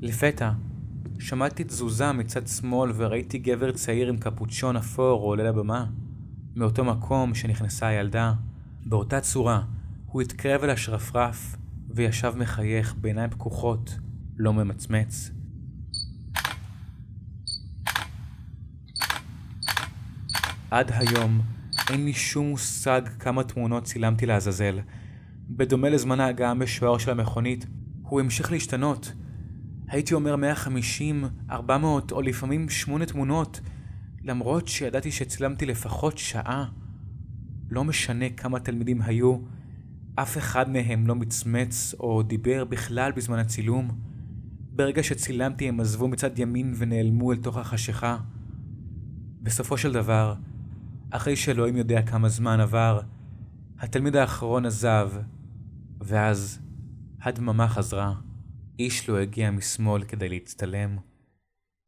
לפתע, 0.00 0.52
שמעתי 1.18 1.64
תזוזה 1.64 2.12
מצד 2.12 2.46
שמאל 2.46 2.92
וראיתי 2.96 3.38
גבר 3.38 3.72
צעיר 3.72 4.08
עם 4.08 4.16
קפוצ'ון 4.16 4.76
אפור 4.76 5.22
עולה 5.22 5.44
לבמה. 5.44 5.86
מאותו 6.56 6.84
מקום 6.84 7.34
שנכנסה 7.34 7.86
הילדה. 7.86 8.34
באותה 8.86 9.20
צורה, 9.20 9.62
הוא 10.06 10.22
התקרב 10.22 10.64
אל 10.64 10.70
השרפרף 10.70 11.56
וישב 11.90 12.32
מחייך 12.36 12.94
בעיניים 13.00 13.30
פקוחות, 13.30 13.98
לא 14.36 14.52
ממצמץ. 14.52 15.37
עד 20.70 20.92
היום 20.94 21.40
אין 21.90 22.04
לי 22.04 22.12
שום 22.12 22.46
מושג 22.46 23.02
כמה 23.18 23.44
תמונות 23.44 23.84
צילמתי 23.84 24.26
לעזאזל. 24.26 24.80
בדומה 25.50 25.88
לזמן 25.88 26.20
ההגעה 26.20 26.50
המשוער 26.50 26.98
של 26.98 27.10
המכונית, 27.10 27.66
הוא 28.02 28.20
המשיך 28.20 28.52
להשתנות. 28.52 29.12
הייתי 29.88 30.14
אומר 30.14 30.36
150, 30.36 31.24
400 31.50 32.12
או 32.12 32.22
לפעמים 32.22 32.68
8 32.68 33.06
תמונות, 33.06 33.60
למרות 34.24 34.68
שידעתי 34.68 35.12
שצילמתי 35.12 35.66
לפחות 35.66 36.18
שעה. 36.18 36.64
לא 37.70 37.84
משנה 37.84 38.30
כמה 38.30 38.60
תלמידים 38.60 39.02
היו, 39.02 39.38
אף 40.14 40.38
אחד 40.38 40.70
מהם 40.70 41.06
לא 41.06 41.14
מצמץ 41.14 41.94
או 42.00 42.22
דיבר 42.22 42.64
בכלל 42.64 43.12
בזמן 43.12 43.38
הצילום. 43.38 43.88
ברגע 44.72 45.02
שצילמתי 45.02 45.68
הם 45.68 45.80
עזבו 45.80 46.08
מצד 46.08 46.38
ימין 46.38 46.74
ונעלמו 46.76 47.32
אל 47.32 47.36
תוך 47.36 47.56
החשיכה. 47.56 48.16
בסופו 49.42 49.78
של 49.78 49.92
דבר, 49.92 50.34
אחרי 51.10 51.36
שאלוהים 51.36 51.76
יודע 51.76 52.02
כמה 52.02 52.28
זמן 52.28 52.60
עבר, 52.60 53.00
התלמיד 53.78 54.16
האחרון 54.16 54.66
עזב, 54.66 55.10
ואז 56.00 56.58
הדממה 57.22 57.68
חזרה. 57.68 58.14
איש 58.78 59.08
לא 59.08 59.18
הגיע 59.18 59.50
משמאל 59.50 60.04
כדי 60.04 60.28
להצטלם. 60.28 60.98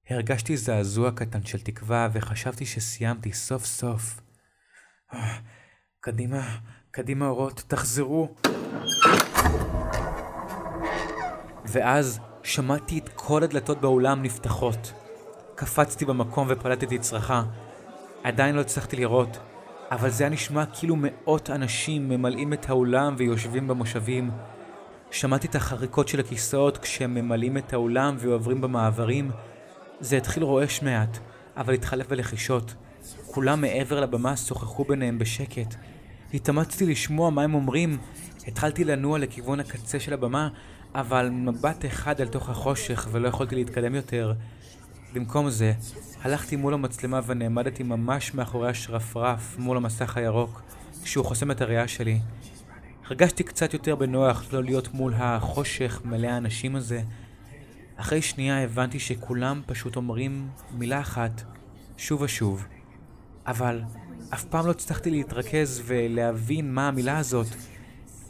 הרגשתי 0.09 0.57
זעזוע 0.57 1.11
קטן 1.11 1.43
של 1.43 1.61
תקווה 1.61 2.09
וחשבתי 2.13 2.67
שסיימתי 2.67 3.33
סוף 3.33 3.65
סוף. 3.65 4.21
קדימה, 6.01 6.59
קדימה 6.91 7.27
אורות, 7.27 7.65
תחזרו. 7.67 8.35
ואז 11.65 12.21
שמעתי 12.43 12.99
את 12.99 13.09
כל 13.15 13.43
הדלתות 13.43 13.81
באולם 13.81 14.23
נפתחות. 14.23 14.93
קפצתי 15.55 16.05
במקום 16.05 16.47
ופלטתי 16.51 16.99
צרחה. 16.99 17.45
עדיין 18.23 18.55
לא 18.55 18.61
הצלחתי 18.61 18.97
לראות, 18.97 19.39
אבל 19.91 20.11
זה 20.11 20.25
היה 20.25 20.31
נשמע 20.31 20.65
כאילו 20.67 20.97
מאות 20.99 21.51
אנשים 21.51 22.09
ממלאים 22.09 22.53
את 22.53 22.69
האולם 22.71 23.15
ויושבים 23.19 23.69
במושבים. 23.69 24.31
שמעתי 25.11 25.47
את 25.47 25.55
החריקות 25.55 26.09
של 26.09 26.21
הכיסאות 26.21 26.79
כשהם 26.79 27.15
ממלאים 27.15 27.57
את 27.57 27.73
האולם 27.73 28.17
ועוברים 28.19 28.61
במעברים. 28.61 29.31
זה 30.01 30.17
התחיל 30.17 30.43
רועש 30.43 30.83
מעט, 30.83 31.19
אבל 31.57 31.75
התחלף 31.75 32.09
בלחישות. 32.09 32.75
כולם 33.27 33.61
מעבר 33.61 34.01
לבמה 34.01 34.37
שוחחו 34.37 34.85
ביניהם 34.85 35.19
בשקט. 35.19 35.75
התאמצתי 36.35 36.87
לשמוע 36.87 37.31
מה 37.31 37.43
הם 37.43 37.55
אומרים. 37.55 37.99
התחלתי 38.47 38.85
לנוע 38.85 39.19
לכיוון 39.19 39.61
הקצה 39.61 40.01
של 40.01 40.13
הבמה, 40.13 40.49
אבל 40.95 41.31
מבט 41.31 41.85
אחד 41.85 42.21
אל 42.21 42.29
תוך 42.29 42.49
החושך 42.49 43.09
ולא 43.11 43.29
יכולתי 43.29 43.55
להתקדם 43.55 43.95
יותר. 43.95 44.33
במקום 45.15 45.51
זה, 45.51 45.73
הלכתי 46.23 46.57
מול 46.57 46.75
המצלמה 46.75 47.21
ונעמדתי 47.27 47.83
ממש 47.83 48.35
מאחורי 48.35 48.71
השרפרף 48.71 49.59
מול 49.59 49.77
המסך 49.77 50.17
הירוק, 50.17 50.63
כשהוא 51.03 51.25
חוסם 51.25 51.51
את 51.51 51.61
הראייה 51.61 51.89
שלי. 51.89 52.21
הרגשתי 53.07 53.43
קצת 53.43 53.73
יותר 53.73 53.97
בנוח 53.97 54.53
לא 54.53 54.65
להיות 54.65 54.95
מול 54.95 55.15
החושך 55.17 56.01
מלא 56.05 56.27
האנשים 56.27 56.77
הזה. 56.77 57.03
אחרי 57.97 58.23
שנייה 58.23 58.65
הבנתי 58.65 58.99
שכולם 58.99 59.63
פשוט 59.67 59.97
אומרים 59.97 60.49
מילה 60.79 61.01
אחת, 61.01 61.43
שוב 61.97 62.21
ושוב. 62.21 62.67
אבל 63.47 63.83
אף 64.35 64.45
פעם 64.45 64.67
לא 64.67 64.71
הצלחתי 64.71 65.11
להתרכז 65.11 65.83
ולהבין 65.85 66.75
מה 66.75 66.89
המילה 66.89 67.19
הזאת. 67.19 67.47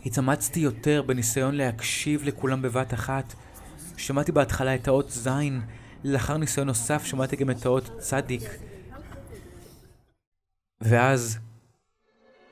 התאמצתי 0.07 0.61
יותר 0.61 1.03
בניסיון 1.03 1.55
להקשיב 1.55 2.23
לכולם 2.25 2.63
בבת 2.63 2.95
אחת. 2.95 3.35
שמעתי 3.97 4.33
בהתחלה 4.33 4.75
את 4.75 4.89
האות 4.89 5.11
זין, 5.11 5.61
לאחר 6.05 6.37
ניסיון 6.37 6.67
נוסף 6.67 7.05
שמעתי 7.05 7.37
גם 7.37 7.51
את 7.51 7.67
האות 7.67 7.91
צדיק. 7.99 8.43
ואז 10.81 11.39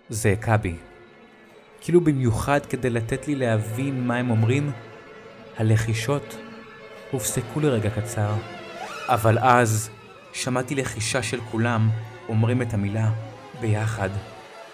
זה 0.08 0.32
הכה 0.32 0.56
בי. 0.56 0.76
כאילו 1.80 2.00
במיוחד 2.00 2.66
כדי 2.66 2.90
לתת 2.90 3.28
לי 3.28 3.34
להבין 3.34 4.06
מה 4.06 4.16
הם 4.16 4.30
אומרים, 4.30 4.72
הלחישות 5.56 6.36
הופסקו 7.10 7.60
לרגע 7.60 7.90
קצר. 7.90 8.34
אבל 9.08 9.38
אז 9.38 9.90
שמעתי 10.32 10.74
לחישה 10.74 11.22
של 11.22 11.40
כולם 11.40 11.90
אומרים 12.28 12.62
את 12.62 12.74
המילה 12.74 13.10
ביחד. 13.60 14.10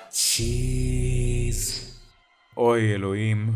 צ'יז. 0.08 1.90
אוי 2.56 2.94
אלוהים. 2.94 3.52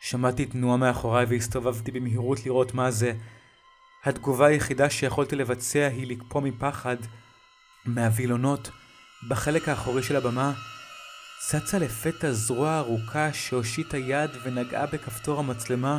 שמעתי 0.00 0.46
תנועה 0.46 0.76
מאחוריי 0.76 1.26
והסתובבתי 1.26 1.90
במהירות 1.90 2.46
לראות 2.46 2.74
מה 2.74 2.90
זה. 2.90 3.12
התגובה 4.04 4.46
היחידה 4.46 4.90
שיכולתי 4.90 5.36
לבצע 5.36 5.88
היא 5.92 6.06
לקפוא 6.06 6.40
מפחד. 6.40 6.96
מהווילונות, 7.84 8.70
בחלק 9.28 9.68
האחורי 9.68 10.02
של 10.02 10.16
הבמה, 10.16 10.52
צצה 11.38 11.78
לפתע 11.78 12.32
זרוע 12.32 12.78
ארוכה 12.78 13.32
שהושיטה 13.32 13.96
יד 13.96 14.30
ונגעה 14.42 14.86
בכפתור 14.86 15.38
המצלמה. 15.38 15.98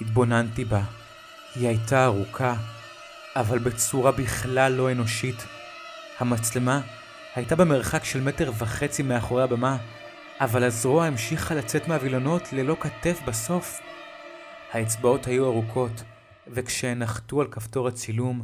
התבוננתי 0.00 0.64
בה. 0.64 0.82
היא 1.54 1.68
הייתה 1.68 2.04
ארוכה, 2.04 2.54
אבל 3.36 3.58
בצורה 3.58 4.12
בכלל 4.12 4.72
לא 4.72 4.92
אנושית. 4.92 5.46
המצלמה 6.18 6.80
הייתה 7.34 7.56
במרחק 7.56 8.04
של 8.04 8.20
מטר 8.20 8.52
וחצי 8.58 9.02
מאחורי 9.02 9.42
הבמה, 9.42 9.76
אבל 10.40 10.64
הזרוע 10.64 11.06
המשיכה 11.06 11.54
לצאת 11.54 11.88
מהווילונות 11.88 12.52
ללא 12.52 12.76
כתף 12.80 13.20
בסוף. 13.26 13.80
האצבעות 14.72 15.26
היו 15.26 15.46
ארוכות, 15.46 16.02
וכשהן 16.46 16.98
נחתו 16.98 17.40
על 17.40 17.48
כפתור 17.50 17.88
הצילום, 17.88 18.42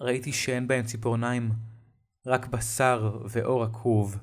ראיתי 0.00 0.32
שאין 0.32 0.68
בהן 0.68 0.82
ציפורניים, 0.82 1.52
רק 2.26 2.46
בשר 2.46 3.18
ואור 3.28 3.64
עקוב. 3.64 4.16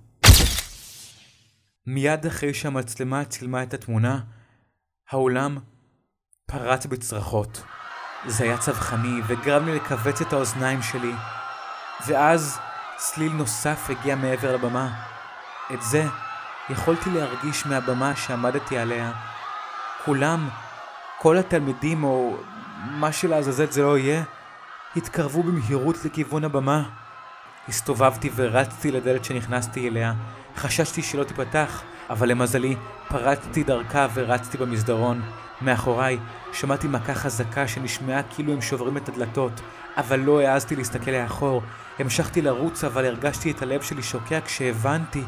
מיד 1.87 2.25
אחרי 2.25 2.53
שהמצלמה 2.53 3.25
צילמה 3.25 3.63
את 3.63 3.73
התמונה, 3.73 4.19
האולם 5.09 5.57
פרץ 6.45 6.85
בצרחות. 6.85 7.63
זה 8.27 8.43
היה 8.43 8.57
צווחני 8.57 9.21
וגרם 9.27 9.65
לי 9.65 9.75
לכווץ 9.75 10.21
את 10.21 10.33
האוזניים 10.33 10.81
שלי. 10.81 11.11
ואז 12.07 12.59
צליל 12.97 13.31
נוסף 13.31 13.89
הגיע 13.89 14.15
מעבר 14.15 14.55
לבמה. 14.55 15.05
את 15.73 15.81
זה 15.81 16.05
יכולתי 16.69 17.09
להרגיש 17.09 17.65
מהבמה 17.65 18.15
שעמדתי 18.15 18.77
עליה. 18.77 19.11
כולם, 20.05 20.49
כל 21.17 21.37
התלמידים 21.37 22.03
או 22.03 22.37
מה 22.88 23.12
שלעזאזל 23.12 23.71
זה 23.71 23.83
לא 23.83 23.98
יהיה, 23.98 24.24
התקרבו 24.95 25.43
במהירות 25.43 26.05
לכיוון 26.05 26.43
הבמה. 26.43 26.89
הסתובבתי 27.67 28.29
ורצתי 28.36 28.91
לדלת 28.91 29.25
שנכנסתי 29.25 29.88
אליה. 29.88 30.13
חששתי 30.55 31.01
שלא 31.01 31.24
תיפתח, 31.24 31.81
אבל 32.09 32.29
למזלי, 32.29 32.75
פרצתי 33.07 33.63
דרכה 33.63 34.07
ורצתי 34.13 34.57
במסדרון. 34.57 35.21
מאחוריי 35.62 36.17
שמעתי 36.53 36.88
מכה 36.88 37.13
חזקה 37.13 37.67
שנשמעה 37.67 38.24
כאילו 38.24 38.53
הם 38.53 38.62
שוברים 38.62 38.98
את 38.98 39.09
הדלתות, 39.09 39.62
אבל 39.98 40.19
לא 40.19 40.39
העזתי 40.39 40.75
להסתכל 40.75 41.12
לאחור. 41.12 41.62
המשכתי 42.00 42.41
לרוץ, 42.41 42.83
אבל 42.83 43.05
הרגשתי 43.05 43.51
את 43.51 43.62
הלב 43.62 43.81
שלי 43.81 44.03
שוקע 44.03 44.39
כשהבנתי 44.45 45.24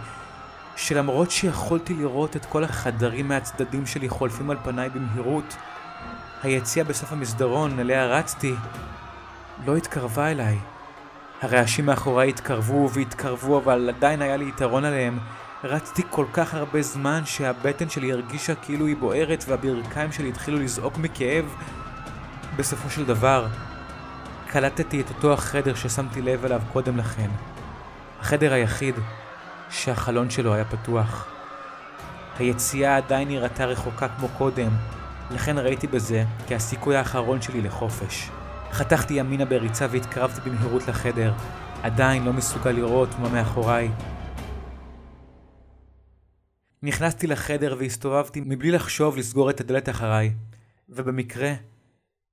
שלמרות 0.75 1.31
שיכולתי 1.31 1.93
לראות 1.93 2.35
את 2.35 2.45
כל 2.45 2.63
החדרים 2.63 3.27
מהצדדים 3.27 3.85
שלי 3.85 4.09
חולפים 4.09 4.49
על 4.49 4.57
פניי 4.63 4.89
במהירות, 4.89 5.55
היציאה 6.43 6.85
בסוף 6.85 7.11
המסדרון 7.11 7.79
אליה 7.79 8.05
רצתי 8.05 8.55
לא 9.65 9.75
התקרבה 9.75 10.31
אליי. 10.31 10.57
הרעשים 11.41 11.85
מאחוריי 11.85 12.29
התקרבו 12.29 12.89
והתקרבו, 12.93 13.57
אבל 13.57 13.91
עדיין 13.97 14.21
היה 14.21 14.37
לי 14.37 14.49
יתרון 14.49 14.85
עליהם. 14.85 15.19
רצתי 15.63 16.01
כל 16.09 16.25
כך 16.33 16.53
הרבה 16.53 16.81
זמן 16.81 17.21
שהבטן 17.25 17.89
שלי 17.89 18.11
הרגישה 18.11 18.55
כאילו 18.55 18.85
היא 18.85 18.95
בוערת 18.97 19.43
והברכיים 19.47 20.11
שלי 20.11 20.29
התחילו 20.29 20.59
לזעוק 20.59 20.97
מכאב. 20.97 21.55
בסופו 22.55 22.89
של 22.89 23.05
דבר, 23.05 23.47
קלטתי 24.47 25.01
את 25.01 25.09
אותו 25.09 25.33
החדר 25.33 25.75
ששמתי 25.75 26.21
לב 26.21 26.45
אליו 26.45 26.61
קודם 26.73 26.97
לכן. 26.97 27.29
החדר 28.21 28.53
היחיד 28.53 28.95
שהחלון 29.69 30.29
שלו 30.29 30.53
היה 30.53 30.65
פתוח. 30.65 31.25
היציאה 32.39 32.97
עדיין 32.97 33.27
נראתה 33.27 33.65
רחוקה 33.65 34.07
כמו 34.07 34.27
קודם, 34.37 34.69
לכן 35.33 35.57
ראיתי 35.57 35.87
בזה 35.87 36.23
כהסיכוי 36.47 36.95
האחרון 36.95 37.41
שלי 37.41 37.61
לחופש. 37.61 38.29
חתכתי 38.71 39.13
ימינה 39.13 39.45
בריצה 39.45 39.87
והתקרבתי 39.91 40.49
במהירות 40.49 40.87
לחדר, 40.87 41.33
עדיין 41.83 42.23
לא 42.23 42.33
מסוגל 42.33 42.71
לראות 42.71 43.09
מה 43.19 43.29
מאחוריי. 43.29 43.91
נכנסתי 46.83 47.27
לחדר 47.27 47.75
והסתובבתי 47.79 48.41
מבלי 48.45 48.71
לחשוב 48.71 49.17
לסגור 49.17 49.49
את 49.49 49.61
הדלת 49.61 49.89
אחריי, 49.89 50.33
ובמקרה 50.89 51.53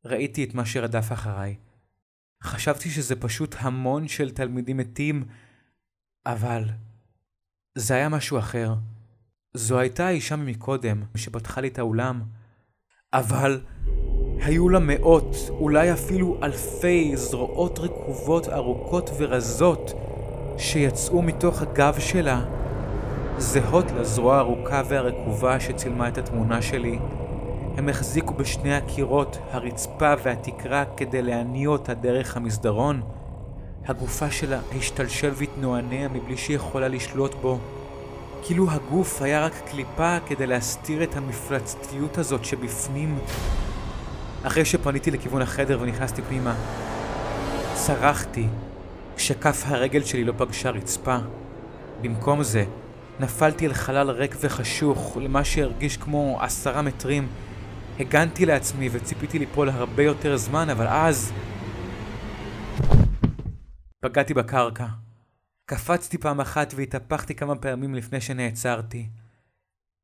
ראיתי 0.04 0.44
את 0.44 0.54
מה 0.54 0.66
שרדף 0.66 1.12
אחריי. 1.12 1.56
חשבתי 2.42 2.90
שזה 2.90 3.16
פשוט 3.16 3.54
המון 3.58 4.08
של 4.08 4.30
תלמידים 4.30 4.76
מתים, 4.76 5.24
אבל 6.26 6.64
זה 7.74 7.94
היה 7.94 8.08
משהו 8.08 8.38
אחר. 8.38 8.74
זו 9.54 9.78
הייתה 9.78 10.06
האישה 10.06 10.36
ממקודם 10.36 11.02
שפתחה 11.16 11.60
לי 11.60 11.68
את 11.68 11.78
האולם, 11.78 12.22
אבל 13.12 13.60
היו 14.40 14.68
לה 14.68 14.78
מאות, 14.78 15.36
אולי 15.50 15.92
אפילו 15.92 16.36
אלפי 16.42 17.16
זרועות 17.16 17.78
רקובות 17.78 18.48
ארוכות 18.48 19.10
ורזות 19.18 19.92
שיצאו 20.58 21.22
מתוך 21.22 21.62
הגב 21.62 21.96
שלה, 21.98 22.44
זהות 23.38 23.84
לזרוע 23.90 24.36
הארוכה 24.36 24.82
והרקובה 24.88 25.60
שצילמה 25.60 26.08
את 26.08 26.18
התמונה 26.18 26.62
שלי. 26.62 26.98
הם 27.76 27.88
החזיקו 27.88 28.34
בשני 28.34 28.74
הקירות, 28.74 29.38
הרצפה 29.50 30.14
והתקרה 30.22 30.84
כדי 30.96 31.22
להניע 31.22 31.68
אותה 31.68 31.94
דרך 31.94 32.36
המסדרון. 32.36 33.02
הגופה 33.86 34.30
שלה 34.30 34.60
השתלשל 34.76 35.30
והתנוענע 35.34 36.08
מבלי 36.08 36.36
שהיא 36.36 36.56
יכולה 36.56 36.88
לשלוט 36.88 37.34
בו. 37.34 37.58
כאילו 38.42 38.70
הגוף 38.70 39.22
היה 39.22 39.44
רק 39.44 39.52
קליפה 39.70 40.16
כדי 40.26 40.46
להסתיר 40.46 41.02
את 41.02 41.16
המפלצתיות 41.16 42.18
הזאת 42.18 42.44
שבפנים. 42.44 43.18
אחרי 44.42 44.64
שפניתי 44.64 45.10
לכיוון 45.10 45.42
החדר 45.42 45.78
ונכנסתי 45.80 46.22
פנימה, 46.22 46.54
צרחתי 47.74 48.46
כשכף 49.16 49.62
הרגל 49.66 50.04
שלי 50.04 50.24
לא 50.24 50.32
פגשה 50.36 50.70
רצפה. 50.70 51.16
במקום 52.02 52.42
זה, 52.42 52.64
נפלתי 53.20 53.66
אל 53.66 53.72
חלל 53.72 54.10
ריק 54.10 54.36
וחשוך, 54.40 55.16
למה 55.20 55.44
שהרגיש 55.44 55.96
כמו 55.96 56.38
עשרה 56.40 56.82
מטרים. 56.82 57.28
הגנתי 58.00 58.46
לעצמי 58.46 58.88
וציפיתי 58.92 59.38
ליפול 59.38 59.68
הרבה 59.68 60.02
יותר 60.02 60.36
זמן, 60.36 60.70
אבל 60.70 60.86
אז... 60.86 61.32
פגעתי 64.00 64.34
בקרקע. 64.34 64.86
קפצתי 65.70 66.18
פעם 66.18 66.40
אחת 66.40 66.74
והתהפכתי 66.76 67.34
כמה 67.34 67.56
פעמים 67.56 67.94
לפני 67.94 68.20
שנעצרתי. 68.20 69.08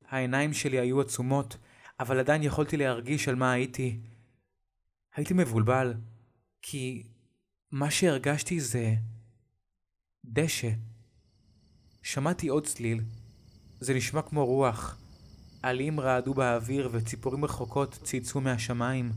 העיניים 0.09 0.53
שלי 0.53 0.79
היו 0.79 1.01
עצומות, 1.01 1.57
אבל 2.01 2.19
עדיין 2.19 2.43
יכולתי 2.43 2.77
להרגיש 2.77 3.29
על 3.29 3.35
מה 3.35 3.53
הייתי. 3.53 3.99
הייתי 5.17 5.35
מבולבל, 5.35 5.95
כי 6.63 7.03
מה 7.71 7.91
שהרגשתי 7.91 8.61
זה 8.61 8.95
דשא. 10.25 10.71
שמעתי 12.03 12.49
עוד 12.49 12.67
צליל. 12.67 13.01
זה 13.81 13.95
נשמע 13.95 14.23
כמו 14.23 14.47
רוח. 14.47 14.99
עלים 15.63 16.01
רעדו 16.01 16.35
באוויר 16.35 16.89
וציפורים 16.93 17.45
רחוקות 17.45 17.99
צייצו 18.03 18.41
מהשמיים. 18.41 19.13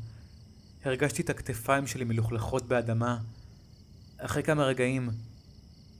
הרגשתי 0.85 1.21
את 1.21 1.29
הכתפיים 1.29 1.87
שלי 1.87 2.03
מלוכלכות 2.03 2.67
באדמה. 2.67 3.17
אחרי 4.17 4.43
כמה 4.43 4.63
רגעים, 4.63 5.09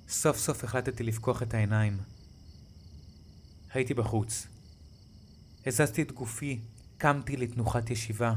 סוף 0.10 0.38
סוף 0.38 0.64
החלטתי 0.64 1.04
לפקוח 1.04 1.44
את 1.44 1.54
העיניים. 1.54 1.98
הייתי 3.74 3.94
בחוץ. 3.94 4.48
הזזתי 5.66 6.02
את 6.02 6.12
גופי, 6.12 6.60
קמתי 6.98 7.38
לתנוחת 7.38 7.90
ישיבה. 7.90 8.34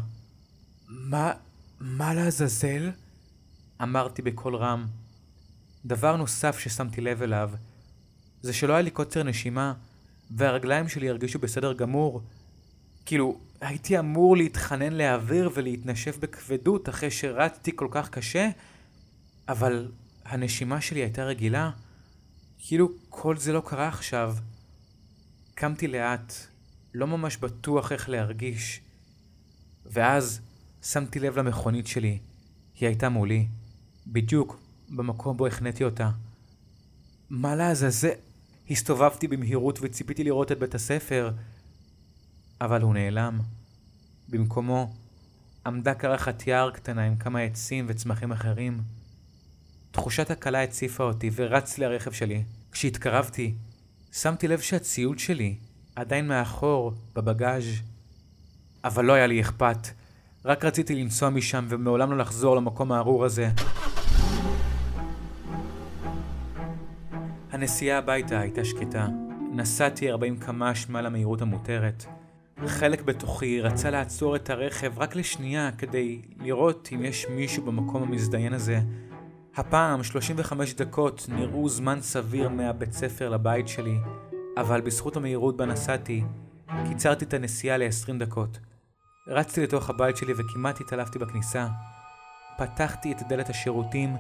מה, 0.89 1.33
מה 1.81 2.15
לעזאזל? 2.15 2.91
אמרתי 3.83 4.23
בקול 4.23 4.57
רם. 4.57 4.87
דבר 5.85 6.17
נוסף 6.17 6.59
ששמתי 6.59 7.01
לב 7.01 7.23
אליו, 7.23 7.51
זה 8.43 8.53
שלא 8.53 8.73
היה 8.73 8.83
לי 8.83 8.91
קוצר 8.91 9.23
נשימה, 9.23 9.75
והרגליים 10.31 10.89
שלי 10.89 11.09
הרגישו 11.09 11.39
בסדר 11.39 11.73
גמור. 11.73 12.23
כאילו, 13.07 13.39
הייתי 13.61 13.99
אמור 13.99 14.37
להתחנן 14.37 14.93
לאוויר 14.93 15.51
ולהתנשף 15.55 16.19
בכבדות 16.19 16.89
אחרי 16.89 17.11
שרצתי 17.11 17.77
כל 17.77 17.89
כך 17.91 18.11
קשה, 18.11 18.49
אבל 19.49 19.89
הנשימה 20.31 20.81
שלי 20.81 21.01
הייתה 21.01 21.25
רגילה. 21.25 21.71
כאילו 22.59 22.89
כל 23.09 23.37
זה 23.37 23.53
לא 23.53 23.63
קרה 23.67 23.89
עכשיו. 23.89 24.37
קמתי 25.55 25.89
לאט, 25.89 26.35
לא 26.95 27.07
ממש 27.07 27.37
בטוח 27.37 27.93
איך 27.93 28.09
להרגיש. 28.09 28.81
ואז 29.87 30.41
שמתי 30.83 31.19
לב 31.19 31.39
למכונית 31.39 31.87
שלי. 31.87 32.19
היא 32.75 32.87
הייתה 32.87 33.09
מולי, 33.09 33.47
בדיוק 34.07 34.61
במקום 34.89 35.37
בו 35.37 35.47
החניתי 35.47 35.85
אותה. 35.85 36.11
מה 37.31 37.55
לעזאזל? 37.55 38.09
הסתובבתי 38.71 39.29
במהירות 39.29 39.79
וציפיתי 39.83 40.25
לראות 40.25 40.53
את 40.53 40.59
בית 40.59 40.75
הספר, 40.75 41.33
אבל 42.61 42.83
הוא 42.83 42.95
נעלם. 42.95 43.41
במקומו 44.29 44.95
עמדה 45.67 45.95
קרחת 45.95 46.47
יער 46.47 46.71
קטנה 46.71 47.05
עם 47.05 47.17
כמה 47.17 47.41
עצים 47.41 47.87
וצמחים 47.89 48.33
אחרים. 48.33 48.81
תחושת 49.91 50.31
הקלה 50.31 50.63
הציפה 50.63 51.05
אותי 51.05 51.31
ורצתי 51.35 51.81
לרכב 51.81 52.13
שלי. 52.13 52.43
כשהתקרבתי, 52.73 53.55
שמתי 54.13 54.49
לב 54.49 54.61
שהציוד 54.61 55.19
שלי 55.19 55.57
עדיין 55.97 56.29
מאחור, 56.29 56.93
בבגאז'. 57.15 57.65
אבל 58.85 59.05
לא 59.05 59.13
היה 59.13 59.27
לי 59.27 59.41
אכפת. 59.41 59.89
רק 60.45 60.65
רציתי 60.65 60.95
לנסוע 60.95 61.31
משם 61.31 61.67
ומעולם 61.69 62.11
לא 62.11 62.19
לחזור 62.19 62.57
למקום 62.57 62.93
הארור 62.93 63.25
הזה. 63.25 63.49
הנסיעה 67.51 67.99
הביתה 67.99 68.41
הייתה 68.41 68.65
שקטה. 68.65 69.09
נסעתי 69.53 70.11
40 70.11 70.37
קמ"ש 70.37 70.89
מעל 70.89 71.07
המהירות 71.07 71.43
המותרת. 71.43 72.05
חלק 72.67 73.03
בתוכי 73.03 73.61
רצה 73.61 73.91
לעצור 73.91 74.37
את 74.37 74.51
הרכב 74.51 74.99
רק 74.99 75.17
לשנייה 75.17 75.71
כדי 75.79 76.23
לראות 76.41 76.89
אם 76.95 77.05
יש 77.05 77.27
מישהו 77.31 77.65
במקום 77.65 78.03
המזדיין 78.03 78.53
הזה, 78.53 78.81
הפעם 79.61 80.03
35 80.03 80.75
דקות 80.75 81.27
נראו 81.29 81.69
זמן 81.69 81.99
סביר 82.01 82.49
מהבית 82.49 82.93
ספר 82.93 83.29
לבית 83.29 83.69
שלי, 83.69 83.99
אבל 84.57 84.81
בזכות 84.81 85.17
המהירות 85.17 85.57
בה 85.57 85.67
נסעתי, 85.67 86.25
קיצרתי 86.89 87.25
את 87.25 87.35
הנסיעה 87.35 87.77
ל-20 87.77 88.13
דקות. 88.19 88.59
רצתי 89.29 89.63
לתוך 89.63 89.91
הבית 89.91 90.17
שלי 90.17 90.33
וכמעט 90.33 90.81
התעלפתי 90.81 91.19
בכניסה. 91.19 91.67
פתחתי 92.59 93.13
את 93.13 93.17
דלת 93.29 93.51
השירותים, 93.51 94.17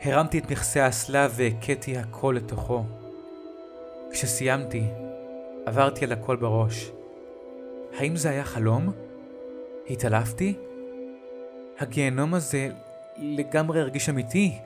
הרמתי 0.00 0.38
את 0.38 0.50
מכסה 0.50 0.84
האסלה 0.84 1.28
והכיתי 1.36 1.98
הכל 1.98 2.34
לתוכו. 2.36 2.84
כשסיימתי, 4.12 4.86
עברתי 5.66 6.04
על 6.04 6.12
הכל 6.12 6.36
בראש. 6.36 6.90
האם 7.98 8.16
זה 8.16 8.30
היה 8.30 8.44
חלום? 8.44 8.92
התעלפתי? 9.90 10.54
הגיהנום 11.78 12.34
הזה 12.34 12.68
לגמרי 13.16 13.80
הרגיש 13.80 14.08
אמיתי. 14.08 14.58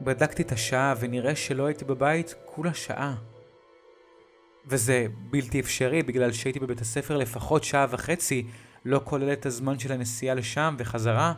בדקתי 0.00 0.42
את 0.42 0.52
השעה 0.52 0.94
ונראה 1.00 1.36
שלא 1.36 1.66
הייתי 1.66 1.84
בבית 1.84 2.34
כולה 2.44 2.74
שעה. 2.74 3.14
וזה 4.66 5.06
בלתי 5.30 5.60
אפשרי 5.60 6.02
בגלל 6.02 6.32
שהייתי 6.32 6.60
בבית 6.60 6.80
הספר 6.80 7.16
לפחות 7.16 7.64
שעה 7.64 7.86
וחצי, 7.90 8.46
לא 8.84 9.00
כולל 9.04 9.32
את 9.32 9.46
הזמן 9.46 9.78
של 9.78 9.92
הנסיעה 9.92 10.34
לשם 10.34 10.74
וחזרה. 10.78 11.32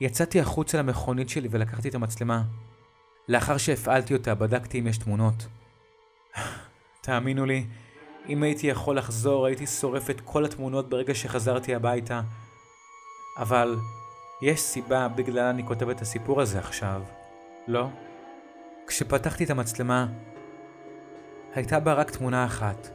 יצאתי 0.00 0.40
החוצה 0.40 0.78
למכונית 0.78 1.28
שלי 1.28 1.48
ולקחתי 1.50 1.88
את 1.88 1.94
המצלמה. 1.94 2.42
לאחר 3.28 3.56
שהפעלתי 3.56 4.14
אותה 4.14 4.34
בדקתי 4.34 4.78
אם 4.78 4.86
יש 4.86 4.98
תמונות. 4.98 5.46
תאמינו 7.00 7.46
לי, 7.46 7.66
אם 8.28 8.42
הייתי 8.42 8.66
יכול 8.66 8.98
לחזור 8.98 9.46
הייתי 9.46 9.66
שורף 9.66 10.10
את 10.10 10.20
כל 10.20 10.44
התמונות 10.44 10.88
ברגע 10.88 11.14
שחזרתי 11.14 11.74
הביתה. 11.74 12.20
אבל 13.38 13.76
יש 14.42 14.60
סיבה 14.60 15.08
בגללה 15.08 15.50
אני 15.50 15.66
כותב 15.66 15.88
את 15.88 16.00
הסיפור 16.00 16.40
הזה 16.40 16.58
עכשיו, 16.58 17.02
לא? 17.68 17.88
כשפתחתי 18.86 19.44
את 19.44 19.50
המצלמה, 19.50 20.06
הייתה 21.54 21.80
בה 21.80 21.92
רק 21.92 22.10
תמונה 22.10 22.44
אחת. 22.44 22.88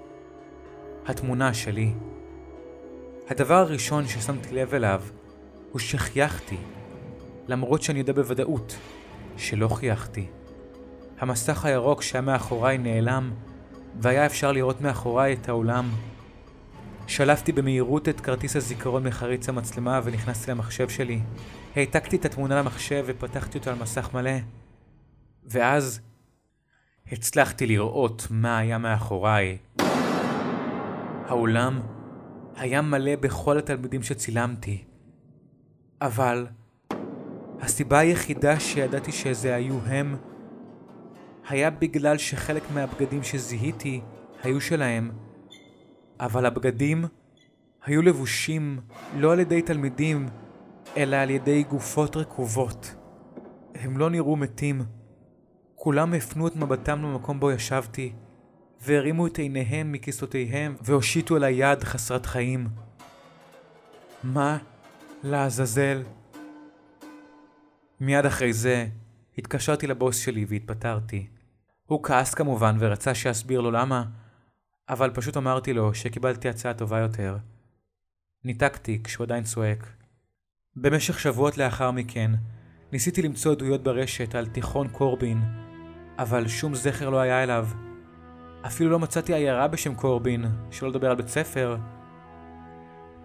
התמונה 1.06 1.54
שלי. 1.54 1.94
הדבר 3.30 3.56
הראשון 3.56 4.08
ששמתי 4.08 4.56
לב 4.56 4.74
אליו 4.74 5.02
הוא 5.72 5.80
שחייכתי, 5.80 6.58
למרות 7.48 7.82
שאני 7.82 8.00
יודע 8.00 8.14
בוודאות 8.14 8.78
שלא 9.38 9.68
חייכתי. 9.68 10.28
המסך 11.20 11.66
הירוק 11.66 12.02
שהיה 12.02 12.22
מאחוריי 12.22 12.78
נעלם, 12.78 13.32
והיה 14.02 14.26
אפשר 14.26 14.52
לראות 14.52 14.82
מאחוריי 14.82 15.34
את 15.34 15.50
האולם. 15.50 15.90
שלפתי 17.08 17.52
במהירות 17.52 18.10
את 18.10 18.22
כרטיס 18.22 18.56
הזיכרון 18.56 19.08
מחריץ 19.08 19.50
המצלמה 19.50 20.02
ונכנסתי 20.04 20.52
למחשב 20.52 20.90
שלי. 20.90 21.20
העתקתי 21.76 22.16
את 22.16 22.26
התמונה 22.26 22.60
למחשב 22.60 23.04
ופתחתי 23.08 23.58
אותה 23.58 23.72
על 23.72 23.78
מסך 23.80 24.10
מלא. 24.14 24.61
ואז 25.46 26.02
הצלחתי 27.12 27.68
לראות 27.68 28.28
מה 28.30 28.58
היה 28.58 28.78
מאחוריי. 28.78 29.58
האולם 31.28 31.82
היה 32.56 32.82
מלא 32.82 33.16
בכל 33.16 33.58
התלמידים 33.58 34.04
שצילמתי. 34.04 34.84
אבל 36.02 36.48
הסיבה 37.60 38.00
היחידה 38.00 38.60
שידעתי 38.60 39.12
שזה 39.12 39.56
היו 39.56 39.80
הם, 39.86 40.16
היה 41.50 41.70
בגלל 41.70 42.18
שחלק 42.18 42.64
מהבגדים 42.74 43.24
שזיהיתי 43.24 44.02
היו 44.44 44.62
שלהם, 44.62 45.12
אבל 46.20 46.46
הבגדים 46.46 47.06
היו 47.86 48.02
לבושים 48.02 48.80
לא 49.18 49.34
על 49.34 49.40
ידי 49.40 49.62
תלמידים, 49.62 50.30
אלא 50.98 51.16
על 51.16 51.30
ידי 51.30 51.64
גופות 51.64 52.18
רקובות. 52.18 52.96
הם 53.76 53.98
לא 53.98 54.10
נראו 54.10 54.36
מתים. 54.36 55.01
כולם 55.84 56.14
הפנו 56.14 56.48
את 56.48 56.56
מבטם 56.56 57.02
למקום 57.02 57.40
בו 57.40 57.52
ישבתי, 57.52 58.14
והרימו 58.82 59.28
את 59.28 59.38
עיניהם 59.38 59.92
מכיסותיהם, 59.92 60.76
והושיטו 60.82 61.38
אל 61.38 61.44
היד 61.44 61.84
חסרת 61.84 62.26
חיים. 62.26 62.68
מה 64.24 64.58
לעזאזל? 65.24 66.04
מיד 68.00 68.26
אחרי 68.26 68.54
זה, 68.54 68.88
התקשרתי 69.38 69.88
לבוס 69.88 70.18
שלי 70.18 70.46
והתפטרתי. 70.50 71.28
הוא 71.86 72.04
כעס 72.04 72.34
כמובן 72.34 72.76
ורצה 72.80 73.16
שאסביר 73.16 73.62
לו 73.62 73.72
למה, 73.72 74.06
אבל 74.90 75.10
פשוט 75.14 75.38
אמרתי 75.38 75.74
לו 75.74 75.94
שקיבלתי 75.94 76.50
הצעה 76.50 76.74
טובה 76.74 77.00
יותר. 77.00 77.38
ניתקתי 78.44 79.02
כשהוא 79.04 79.24
עדיין 79.24 79.44
צועק. 79.44 79.88
במשך 80.76 81.20
שבועות 81.20 81.58
לאחר 81.58 81.92
מכן, 81.92 82.32
ניסיתי 82.92 83.22
למצוא 83.22 83.52
עדויות 83.52 83.84
ברשת 83.84 84.36
על 84.36 84.46
תיכון 84.46 84.88
קורבין, 84.88 85.61
אבל 86.22 86.48
שום 86.48 86.76
זכר 86.76 87.10
לא 87.10 87.20
היה 87.20 87.44
אליו. 87.44 87.68
אפילו 88.66 88.90
לא 88.90 89.00
מצאתי 89.00 89.34
עיירה 89.34 89.68
בשם 89.68 89.96
קורבין, 89.96 90.46
שלא 90.72 90.90
לדבר 90.90 91.10
על 91.10 91.16
בית 91.16 91.28
ספר. 91.28 91.78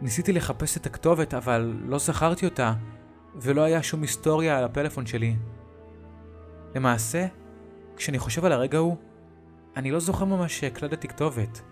ניסיתי 0.01 0.33
לחפש 0.33 0.77
את 0.77 0.87
הכתובת, 0.87 1.35
אבל 1.35 1.77
לא 1.85 1.99
זכרתי 1.99 2.45
אותה, 2.45 2.75
ולא 3.35 3.63
היה 3.63 3.83
שום 3.83 4.03
היסטוריה 4.03 4.59
על 4.59 4.65
הפלאפון 4.65 5.07
שלי. 5.07 5.37
למעשה, 6.75 7.27
כשאני 7.97 8.19
חושב 8.19 8.45
על 8.45 8.53
הרגע 8.53 8.79
ההוא, 8.79 8.97
אני 9.77 9.91
לא 9.91 10.01
זוכר 10.01 10.25
ממש 10.25 10.61
שהקלטתי 10.61 11.09
כתובת. 11.09 11.63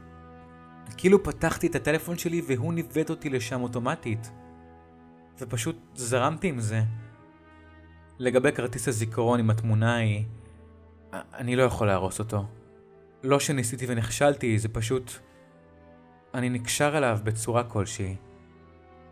כאילו 0.97 1.23
פתחתי 1.23 1.67
את 1.67 1.75
הטלפון 1.75 2.19
שלי 2.19 2.43
והוא 2.47 2.75
ניווט 2.75 3.11
אותי 3.11 3.31
לשם 3.31 3.63
אוטומטית. 3.63 4.31
ופשוט 5.41 5.77
זרמתי 5.95 6.49
עם 6.49 6.61
זה. 6.61 6.83
לגבי 8.19 8.53
כרטיס 8.53 8.89
הזיכרון 8.89 9.41
עם 9.41 9.51
התמונה 9.51 9.95
ההיא, 9.95 10.25
אני 11.35 11.57
לא 11.57 11.63
יכול 11.63 11.87
להרוס 11.87 12.19
אותו. 12.19 12.47
לא 13.23 13.41
שניסיתי 13.41 13.85
ונכשלתי, 13.89 14.59
זה 14.59 14.69
פשוט... 14.69 15.13
אני 16.35 16.51
נקשר 16.51 16.99
אליו 16.99 17.19
בצורה 17.25 17.65
כלשהי. 17.65 18.17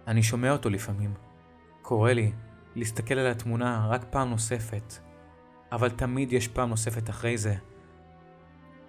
אני 0.06 0.22
שומע 0.22 0.52
אותו 0.52 0.70
לפעמים. 0.70 1.14
קורה 1.82 2.12
לי 2.12 2.32
להסתכל 2.74 3.14
על 3.14 3.26
התמונה 3.26 3.86
רק 3.88 4.04
פעם 4.10 4.30
נוספת, 4.30 4.94
אבל 5.72 5.90
תמיד 5.90 6.32
יש 6.32 6.48
פעם 6.48 6.68
נוספת 6.68 7.10
אחרי 7.10 7.38
זה. 7.38 7.54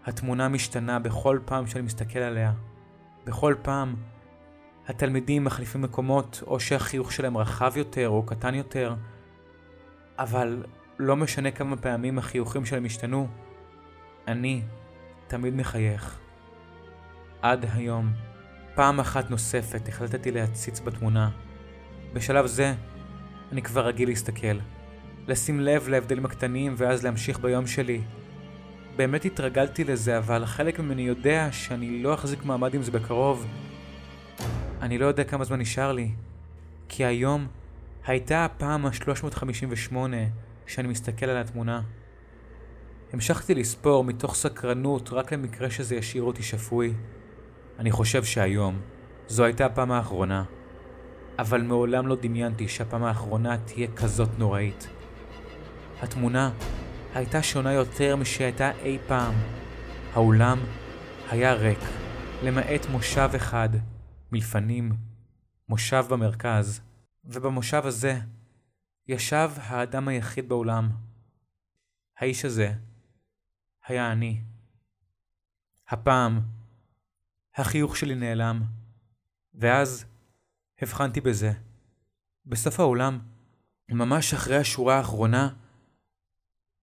התמונה 0.06 0.50
משתנה 0.50 1.00
בכל 1.00 1.40
פעם 1.46 1.68
שאני 1.68 1.84
מסתכל 1.84 2.20
עליה. 2.20 2.54
בכל 3.26 3.56
פעם 3.62 3.96
התלמידים 4.88 5.44
מחליפים 5.44 5.82
מקומות, 5.82 6.44
או 6.48 6.60
שהחיוך 6.60 7.12
שלהם 7.12 7.38
רחב 7.38 7.78
יותר 7.78 8.10
או 8.10 8.24
קטן 8.26 8.56
יותר, 8.56 8.96
אבל 10.20 10.66
לא 11.04 11.16
משנה 11.16 11.52
כמה 11.52 11.78
פעמים 11.78 12.18
החיוכים 12.18 12.66
שלהם 12.66 12.86
השתנו, 12.86 13.28
אני 14.28 14.62
תמיד 15.28 15.56
מחייך. 15.56 16.20
עד 17.42 17.66
היום, 17.74 18.14
פעם 18.76 19.00
אחת 19.00 19.30
נוספת 19.30 19.88
החלטתי 19.88 20.32
להציץ 20.32 20.80
בתמונה. 20.80 21.30
בשלב 22.14 22.46
זה, 22.46 22.74
אני 23.52 23.62
כבר 23.62 23.88
רגיל 23.88 24.10
להסתכל. 24.10 24.58
לשים 25.28 25.60
לב 25.60 25.88
להבדלים 25.88 26.26
הקטנים 26.26 26.74
ואז 26.78 27.04
להמשיך 27.04 27.40
ביום 27.40 27.68
שלי. 27.68 28.02
באמת 28.96 29.26
התרגלתי 29.26 29.84
לזה, 29.84 30.18
אבל 30.18 30.46
חלק 30.46 30.80
ממני 30.80 31.02
יודע 31.02 31.48
שאני 31.52 32.04
לא 32.04 32.14
אחזיק 32.14 32.46
מעמד 32.46 32.74
עם 32.74 32.82
זה 32.82 32.92
בקרוב. 32.92 33.48
אני 34.82 34.98
לא 34.98 35.06
יודע 35.06 35.24
כמה 35.24 35.44
זמן 35.44 35.60
נשאר 35.60 35.92
לי, 35.92 36.12
כי 36.90 37.06
היום 37.06 37.48
הייתה 38.06 38.46
הפעם 38.46 38.86
ה-358 38.86 39.96
שאני 40.68 40.88
מסתכל 40.88 41.26
על 41.26 41.38
התמונה. 41.38 41.82
המשכתי 43.14 43.56
לספור 43.56 44.04
מתוך 44.04 44.36
סקרנות 44.36 45.10
רק 45.12 45.34
למקרה 45.34 45.70
שזה 45.70 45.96
ישאיר 45.96 46.24
אותי 46.24 46.44
שפוי. 46.44 46.94
אני 47.80 47.92
חושב 47.92 48.24
שהיום 48.24 48.82
זו 49.28 49.44
הייתה 49.44 49.66
הפעם 49.66 49.92
האחרונה, 49.92 50.44
אבל 51.40 51.62
מעולם 51.62 52.08
לא 52.08 52.16
דמיינתי 52.22 52.68
שהפעם 52.68 53.04
האחרונה 53.04 53.58
תהיה 53.58 53.88
כזאת 53.96 54.30
נוראית. 54.38 54.88
התמונה 56.02 56.52
הייתה 57.14 57.44
שונה 57.44 57.74
יותר 57.74 58.16
משהייתה 58.16 58.72
אי 58.72 58.98
פעם. 59.08 59.34
האולם 60.14 60.60
היה 61.30 61.54
ריק, 61.54 61.80
למעט 62.44 62.86
מושב 62.92 63.30
אחד, 63.36 63.70
מלפנים, 64.32 64.92
מושב 65.70 66.06
במרכז, 66.10 66.82
ובמושב 67.26 67.82
הזה 67.86 68.20
ישב 69.08 69.52
האדם 69.58 70.08
היחיד 70.08 70.50
באולם. 70.50 70.90
האיש 72.18 72.46
הזה 72.46 72.74
היה 73.88 74.12
אני. 74.12 74.42
הפעם 75.90 76.42
החיוך 77.56 77.98
שלי 77.98 78.16
נעלם, 78.16 78.62
ואז 79.54 80.06
הבחנתי 80.82 81.22
בזה. 81.22 81.52
בסוף 82.46 82.80
האולם, 82.80 83.20
ממש 83.90 84.34
אחרי 84.34 84.58
השורה 84.58 84.98
האחרונה, 84.98 85.50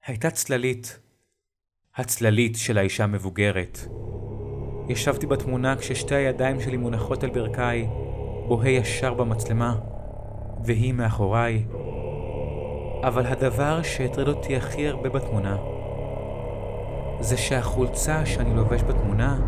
הייתה 0.07 0.31
צללית. 0.31 0.99
הצללית 1.95 2.57
של 2.57 2.79
האישה 2.79 3.05
המבוגרת. 3.05 3.79
ישבתי 4.89 5.27
בתמונה 5.27 5.77
כששתי 5.77 6.15
הידיים 6.15 6.61
שלי 6.61 6.77
מונחות 6.77 7.23
על 7.23 7.31
ברכיי, 7.31 7.87
בוהה 8.49 8.71
ישר 8.71 9.15
במצלמה, 9.15 9.79
והיא 10.65 10.95
מאחוריי. 10.95 11.65
אבל 13.03 13.27
הדבר 13.27 13.83
שהטריד 13.83 14.29
אותי 14.29 14.57
הכי 14.57 14.89
הרבה 14.89 15.09
בתמונה 15.09 15.57
זה 17.21 17.37
שהחולצה 17.37 18.27
שאני 18.27 18.57
לובש 18.57 18.83
בתמונה 18.83 19.39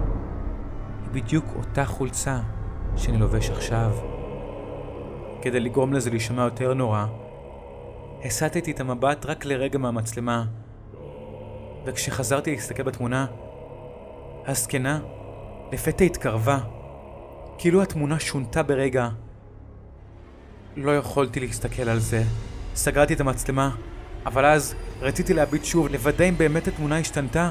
היא 1.03 1.23
בדיוק 1.23 1.45
אותה 1.57 1.85
חולצה 1.85 2.41
שאני 2.97 3.19
לובש 3.19 3.51
עכשיו. 3.51 3.91
כדי 5.43 5.61
לגרום 5.61 5.93
לזה 5.93 6.11
להישמע 6.11 6.43
יותר 6.43 6.75
נורא, 6.75 7.07
הסטתי 8.25 8.71
את 8.71 8.81
המבט 8.81 9.27
רק 9.27 9.45
לרגע 9.45 9.79
מהמצלמה, 9.79 10.45
וכשחזרתי 11.85 12.51
להסתכל 12.51 12.83
בתמונה, 12.83 13.27
הזקנה 14.47 15.01
לפתע 15.73 16.05
התקרבה, 16.05 16.59
כאילו 17.59 17.83
התמונה 17.83 18.21
שונתה 18.21 18.62
ברגע. 18.62 19.09
לא 20.77 20.97
יכולתי 20.97 21.41
להסתכל 21.41 21.88
על 21.88 21.99
זה. 21.99 22.23
סגרתי 22.75 23.15
את 23.15 23.21
המצלמה, 23.21 23.71
אבל 24.27 24.45
אז 24.45 24.75
רציתי 25.01 25.35
להביט 25.35 25.65
שוב, 25.65 25.89
לוודא 25.89 26.25
אם 26.25 26.39
באמת 26.39 26.69
התמונה 26.69 26.99
השתנתה, 26.99 27.51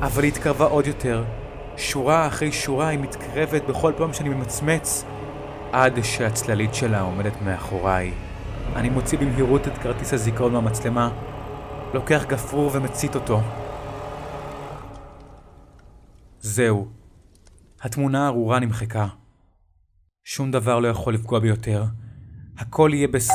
אבל 0.00 0.22
היא 0.22 0.32
התקרבה 0.32 0.64
עוד 0.64 0.86
יותר. 0.86 1.24
שורה 1.76 2.26
אחרי 2.26 2.52
שורה 2.52 2.88
היא 2.88 2.98
מתקרבת 2.98 3.62
בכל 3.68 3.92
פעם 3.96 4.12
שאני 4.12 4.28
ממצמץ, 4.28 5.04
עד 5.72 6.02
שהצללית 6.02 6.74
שלה 6.74 7.00
עומדת 7.00 7.42
מאחוריי. 7.44 8.12
אני 8.76 8.90
מוציא 8.90 9.18
במהירות 9.18 9.68
את 9.68 9.78
כרטיס 9.78 10.14
הזיכרון 10.14 10.52
מהמצלמה, 10.52 11.10
לוקח 11.94 12.24
גפרור 12.28 12.70
ומצית 12.74 13.14
אותו. 13.14 13.40
זהו, 16.40 16.88
התמונה 17.82 18.24
הארורה 18.24 18.58
נמחקה. 18.58 19.06
שום 20.24 20.50
דבר 20.50 20.78
לא 20.78 20.88
יכול 20.88 21.14
לפגוע 21.14 21.38
ביותר. 21.38 21.84
הכל 22.58 22.90
יהיה 22.92 23.08
בס... 23.08 23.28